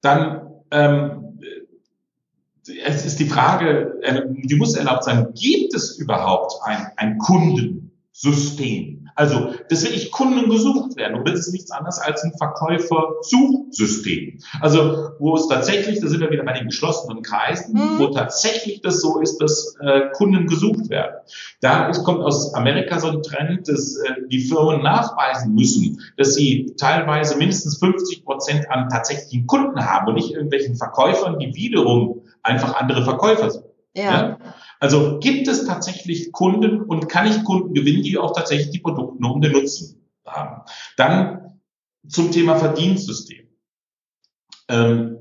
Dann 0.02 0.52
ähm, 0.72 1.40
es 2.68 3.06
ist 3.06 3.20
die 3.20 3.28
Frage, 3.28 4.00
äh, 4.02 4.22
die 4.28 4.56
muss 4.56 4.76
erlaubt 4.76 5.04
sein, 5.04 5.34
gibt 5.34 5.74
es 5.74 5.98
überhaupt 5.98 6.54
ein, 6.64 6.88
ein 6.98 7.18
Kundensystem? 7.18 9.04
Also, 9.16 9.54
dass 9.70 9.84
wirklich 9.84 10.10
Kunden 10.12 10.50
gesucht 10.50 10.96
werden. 10.96 11.16
Und 11.16 11.28
das 11.28 11.42
ist 11.42 11.54
nichts 11.54 11.70
anderes 11.72 12.00
als 12.00 12.24
ein 12.24 12.34
Verkäufer-Suchsystem. 12.38 14.40
Also, 14.60 15.12
wo 15.20 15.36
es 15.36 15.48
tatsächlich, 15.48 16.00
da 16.00 16.08
sind 16.08 16.22
wir 16.22 16.32
wieder 16.32 16.44
bei 16.44 16.54
den 16.54 16.66
geschlossenen 16.68 17.22
Kreisen, 17.22 17.76
mhm. 17.76 18.00
wo 18.00 18.08
tatsächlich 18.08 18.82
das 18.82 19.02
so 19.02 19.20
ist, 19.20 19.38
dass 19.38 19.76
äh, 19.82 20.10
Kunden 20.14 20.48
gesucht 20.48 20.90
werden. 20.90 21.14
Da 21.62 21.90
ist, 21.90 22.04
kommt 22.04 22.22
aus 22.22 22.56
Amerika 22.56 23.00
so 23.00 23.10
ein 23.10 23.22
Trend, 23.22 23.68
dass 23.68 23.98
äh, 23.98 24.14
die 24.32 24.40
Firmen 24.40 24.82
nachweisen 24.82 25.54
müssen, 25.54 26.02
dass 26.18 26.34
sie 26.34 26.74
teilweise 26.78 27.38
mindestens 27.38 27.78
50 27.78 28.26
Prozent 28.26 28.72
an 28.72 28.90
tatsächlichen 28.90 29.46
Kunden 29.46 29.86
haben 29.86 30.08
und 30.08 30.16
nicht 30.16 30.32
irgendwelchen 30.32 30.76
Verkäufern, 30.76 31.38
die 31.38 31.54
wiederum 31.54 32.23
einfach 32.44 32.76
andere 32.76 33.04
Verkäufer 33.04 33.50
sind. 33.50 33.66
Ja. 33.96 34.04
ja. 34.04 34.38
Also 34.80 35.20
gibt 35.20 35.48
es 35.48 35.66
tatsächlich 35.66 36.32
Kunden 36.32 36.82
und 36.82 37.08
kann 37.08 37.28
ich 37.28 37.44
Kunden 37.44 37.74
gewinnen, 37.74 38.04
die 38.04 38.18
auch 38.18 38.34
tatsächlich 38.36 38.72
die 38.72 38.80
Produkte 38.80 39.26
um 39.26 39.42
den 39.42 39.54
Nutzen 39.54 40.06
haben? 40.26 40.64
Dann 40.98 41.60
zum 42.08 42.32
Thema 42.32 42.58
Verdienstsystem. 42.58 43.48
Ähm, 44.68 45.18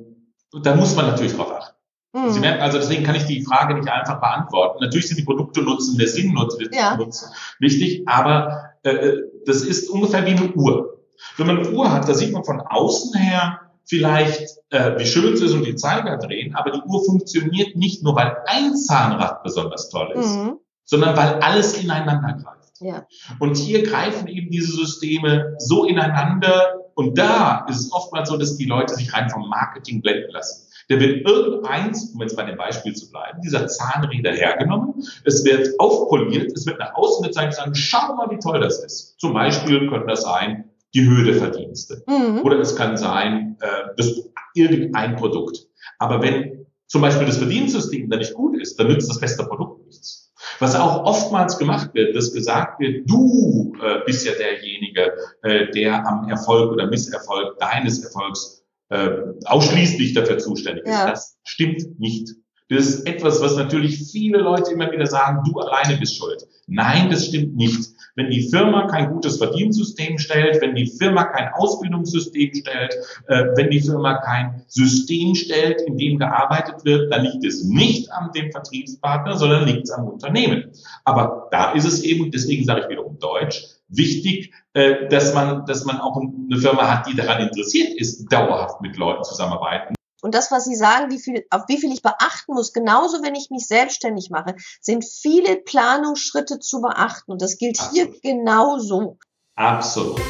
da 0.63 0.75
muss 0.75 0.97
man 0.97 1.07
natürlich 1.07 1.35
drauf 1.35 1.53
achten. 1.53 1.77
Mhm. 2.13 2.31
Sie 2.31 2.41
merken 2.41 2.63
also, 2.63 2.79
deswegen 2.79 3.05
kann 3.05 3.15
ich 3.15 3.25
die 3.25 3.45
Frage 3.45 3.75
nicht 3.75 3.89
einfach 3.89 4.21
beantworten. 4.21 4.83
Natürlich 4.83 5.09
sind 5.09 5.19
die 5.19 5.25
Produkte 5.25 5.63
nutzen, 5.63 5.97
der 5.97 6.09
Sinn 6.09 6.33
nutzen, 6.33 6.69
ja. 6.73 6.97
nutzen 6.97 7.31
wichtig, 7.59 8.07
aber 8.07 8.73
äh, 8.83 9.15
das 9.47 9.63
ist 9.63 9.89
ungefähr 9.89 10.27
wie 10.27 10.33
eine 10.33 10.53
Uhr. 10.53 11.05
Wenn 11.37 11.47
man 11.47 11.59
eine 11.59 11.71
Uhr 11.71 11.91
hat, 11.91 12.09
da 12.09 12.15
sieht 12.15 12.33
man 12.33 12.45
von 12.45 12.61
außen 12.61 13.19
her, 13.19 13.72
vielleicht, 13.85 14.59
äh, 14.71 14.99
wie 14.99 15.07
schön 15.07 15.35
es 15.35 15.41
ist 15.41 15.53
und 15.53 15.65
die 15.65 15.75
Zeiger 15.75 16.19
drehen, 16.19 16.55
aber 16.55 16.71
die 16.71 16.81
Uhr 16.81 17.05
funktioniert 17.05 17.77
nicht 17.77 18.03
nur, 18.03 18.17
weil 18.17 18.37
ein 18.47 18.77
Zahnrad 18.77 19.43
besonders 19.43 19.91
toll 19.91 20.13
ist, 20.17 20.37
mhm. 20.37 20.59
sondern 20.85 21.17
weil 21.17 21.41
alles 21.41 21.77
ineinander 21.81 22.35
greift. 22.35 22.73
Ja. 22.81 23.07
Und 23.39 23.57
hier 23.57 23.83
greifen 23.83 24.27
eben 24.27 24.51
diese 24.51 24.73
Systeme 24.73 25.55
so 25.59 25.85
ineinander 25.85 26.81
und 26.95 27.17
da 27.17 27.67
ist 27.69 27.81
es 27.81 27.93
oftmals 27.93 28.29
so, 28.29 28.37
dass 28.37 28.57
die 28.57 28.67
Leute 28.67 28.95
sich 28.95 29.13
rein 29.15 29.31
vom 29.31 29.49
Marketing 29.49 30.03
blenden 30.03 30.31
lassen. 30.33 30.69
Der 30.89 31.01
wird 31.01 31.27
irgendeins, 31.27 32.13
um 32.13 32.21
jetzt 32.21 32.37
bei 32.37 32.45
dem 32.45 32.57
Beispiel 32.57 32.95
zu 32.95 33.11
bleiben, 33.11 33.41
dieser 33.41 33.67
Zahnräder 33.67 34.33
hergenommen, 34.33 35.03
es 35.25 35.45
wird 35.45 35.69
aufpoliert, 35.79 36.53
es 36.53 36.67
wird 36.67 36.79
nach 36.81 36.95
außen 36.95 37.25
gezeigt, 37.25 37.55
sagen, 37.55 37.75
schau 37.75 38.15
mal, 38.15 38.31
wie 38.31 38.39
toll 38.39 38.61
das 38.61 38.83
ist. 38.83 39.19
Zum 39.19 39.33
Beispiel 39.33 39.89
könnte 39.89 40.09
das 40.09 40.23
sein, 40.23 40.65
die 40.95 41.09
Höhe 41.09 41.25
der 41.25 41.37
Verdienste. 41.37 42.03
Mhm. 42.07 42.41
Oder 42.43 42.59
es 42.61 42.77
kann 42.77 42.97
sein, 42.97 43.57
äh, 43.61 43.95
das, 43.97 44.31
irgendein 44.55 45.17
Produkt. 45.17 45.67
Aber 45.99 46.23
wenn 46.23 46.67
zum 46.87 47.01
Beispiel 47.01 47.27
das 47.27 47.39
Verdienstsystem 47.39 48.11
da 48.11 48.19
nicht 48.19 48.35
gut 48.35 48.61
ist, 48.61 48.79
dann 48.79 48.89
nützt 48.89 49.09
das 49.09 49.21
beste 49.21 49.45
Produkt 49.45 49.87
nichts. 49.87 50.31
Was 50.59 50.75
auch 50.75 51.05
oftmals 51.05 51.59
gemacht 51.59 51.95
wird, 51.95 52.15
dass 52.15 52.33
gesagt 52.33 52.81
wird, 52.81 53.09
du 53.09 53.73
äh, 53.83 54.01
bist 54.05 54.27
ja 54.27 54.33
derjenige, 54.33 55.13
äh, 55.43 55.71
der 55.71 56.07
am 56.07 56.29
Erfolg 56.29 56.73
oder 56.73 56.87
Misserfolg 56.87 57.59
deines 57.59 58.05
Erfolgs 58.05 58.63
äh, 58.91 59.09
ausschließlich 59.45 60.13
dafür 60.13 60.39
zuständig 60.39 60.85
ist. 60.85 60.93
Ja. 60.93 61.11
Das 61.11 61.39
stimmt 61.45 61.99
nicht. 61.99 62.29
Das 62.69 62.87
ist 62.87 63.07
etwas, 63.07 63.41
was 63.41 63.57
natürlich 63.57 64.11
viele 64.11 64.39
Leute 64.39 64.73
immer 64.73 64.91
wieder 64.91 65.07
sagen, 65.07 65.43
du 65.45 65.59
alleine 65.59 65.99
bist 65.99 66.17
schuld. 66.17 66.47
Nein, 66.67 67.11
das 67.11 67.27
stimmt 67.27 67.57
nicht. 67.57 67.91
Wenn 68.15 68.31
die 68.31 68.49
Firma 68.49 68.87
kein 68.89 69.11
gutes 69.11 69.39
Verdienstsystem 69.39 70.19
stellt, 70.19 70.61
wenn 70.61 70.75
die 70.75 70.87
Firma 70.87 71.25
kein 71.25 71.49
Ausbildungssystem 71.55 72.55
stellt, 72.55 72.95
äh, 73.29 73.45
wenn 73.57 73.71
die 73.71 73.81
Firma 73.81 74.19
kein 74.19 74.63
System 74.69 75.35
stellt, 75.35 75.81
in 75.83 75.97
dem 75.97 76.19
gearbeitet 76.19 76.85
wird, 76.85 77.13
dann 77.13 77.25
liegt 77.25 77.45
es 77.45 77.65
nicht 77.65 78.13
an 78.13 78.31
dem 78.35 78.51
Vertriebspartner, 78.53 79.37
sondern 79.37 79.67
liegt 79.67 79.85
es 79.85 79.91
am 79.91 80.09
Unternehmen. 80.09 80.73
Aber 81.05 81.49
da 81.51 81.73
ist 81.73 81.87
es 81.87 82.03
eben, 82.03 82.31
deswegen 82.31 82.65
sage 82.65 82.83
ich 82.83 82.89
wiederum 82.89 83.19
Deutsch, 83.19 83.65
wichtig, 83.89 84.53
äh, 84.75 85.09
dass 85.09 85.35
man, 85.35 85.65
dass 85.67 85.85
man 85.85 85.99
auch 85.99 86.21
eine 86.21 86.59
Firma 86.59 86.91
hat, 86.91 87.07
die 87.07 87.17
daran 87.17 87.43
interessiert 87.43 87.99
ist, 87.99 88.31
dauerhaft 88.31 88.83
mit 88.83 88.97
Leuten 88.97 89.25
zusammenarbeiten 89.25 89.95
Und 90.23 90.35
das, 90.35 90.51
was 90.51 90.65
Sie 90.65 90.77
sagen, 90.77 91.11
wie 91.11 91.19
viel, 91.19 91.45
auf 91.51 91.63
wie 91.69 91.79
viel 91.79 91.93
ich 91.93 92.01
beachten 92.01 92.55
muss, 92.55 92.73
genauso 92.73 93.23
wenn 93.23 93.35
ich 93.35 93.51
mich 93.51 93.67
selbstständig 93.67 94.31
mache, 94.31 94.55
sind 94.81 95.05
viele 95.05 95.57
Planungsschritte 95.57 96.61
zu 96.61 96.81
beachten. 96.81 97.33
Und 97.33 97.43
das 97.43 97.59
gilt 97.59 97.79
Absolut. 97.79 98.15
hier 98.23 98.35
genauso. 98.35 99.19
Absolut. 99.57 100.21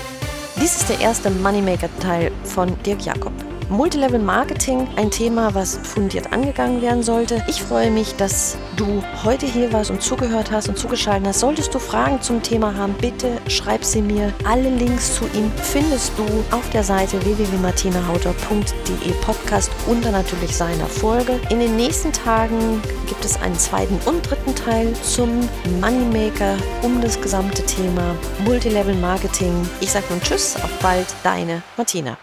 Dies 0.57 0.77
ist 0.77 0.89
der 0.89 1.01
erste 1.01 1.31
Moneymaker-Teil 1.31 2.33
von 2.45 2.83
Dirk 2.83 3.05
Jakob. 3.05 3.33
Multilevel 3.69 4.19
Marketing, 4.19 4.87
ein 4.97 5.11
Thema, 5.11 5.55
was 5.55 5.77
fundiert 5.83 6.33
angegangen 6.33 6.83
werden 6.83 7.03
sollte. 7.03 7.43
Ich 7.49 7.63
freue 7.63 7.91
mich, 7.91 8.15
dass 8.17 8.57
du 8.77 9.03
heute 9.25 9.47
hier 9.47 9.73
warst 9.73 9.91
und 9.91 10.03
zugehört 10.03 10.51
hast 10.51 10.69
und 10.69 10.79
zugeschaltet 10.79 11.27
hast. 11.29 11.41
Solltest 11.41 11.75
du 11.75 11.79
Fragen 11.79 12.21
zum 12.21 12.43
Thema 12.43 12.75
haben, 12.75 12.95
bitte 13.01 13.39
schreib 13.49 13.85
sie 13.85 14.03
mir. 14.03 14.33
Alle 14.45 14.69
Links 14.71 15.15
zu 15.15 15.25
ihm 15.35 15.51
findest 15.57 16.13
du 16.19 16.25
auf 16.55 16.69
der 16.71 16.83
Seite 16.83 17.25
www.martinahauter.de 17.25 19.13
Podcast 19.23 19.71
unter 19.87 20.11
natürlich 20.11 20.57
seiner 20.57 20.87
Folge. 20.87 21.41
In 21.51 21.61
den 21.61 21.77
nächsten 21.77 22.13
Tagen 22.13 22.81
gibt 23.07 23.25
es 23.25 23.41
einen 23.41 23.59
zweiten 23.59 23.99
und 24.07 24.29
dritten 24.29 24.55
Teil 24.55 24.93
zum 25.03 25.49
Moneymaker 25.81 26.57
um 26.83 27.01
das 27.01 27.21
gesamte 27.21 27.65
Thema 27.65 28.15
Multilevel 28.45 28.95
Marketing. 28.97 29.53
Ich 29.81 29.93
sage 29.93 30.07
nun 30.11 30.21
Tschüss, 30.21 30.57
auf 30.57 30.71
bald, 30.81 31.07
deine 31.23 31.63
Martina. 31.77 32.17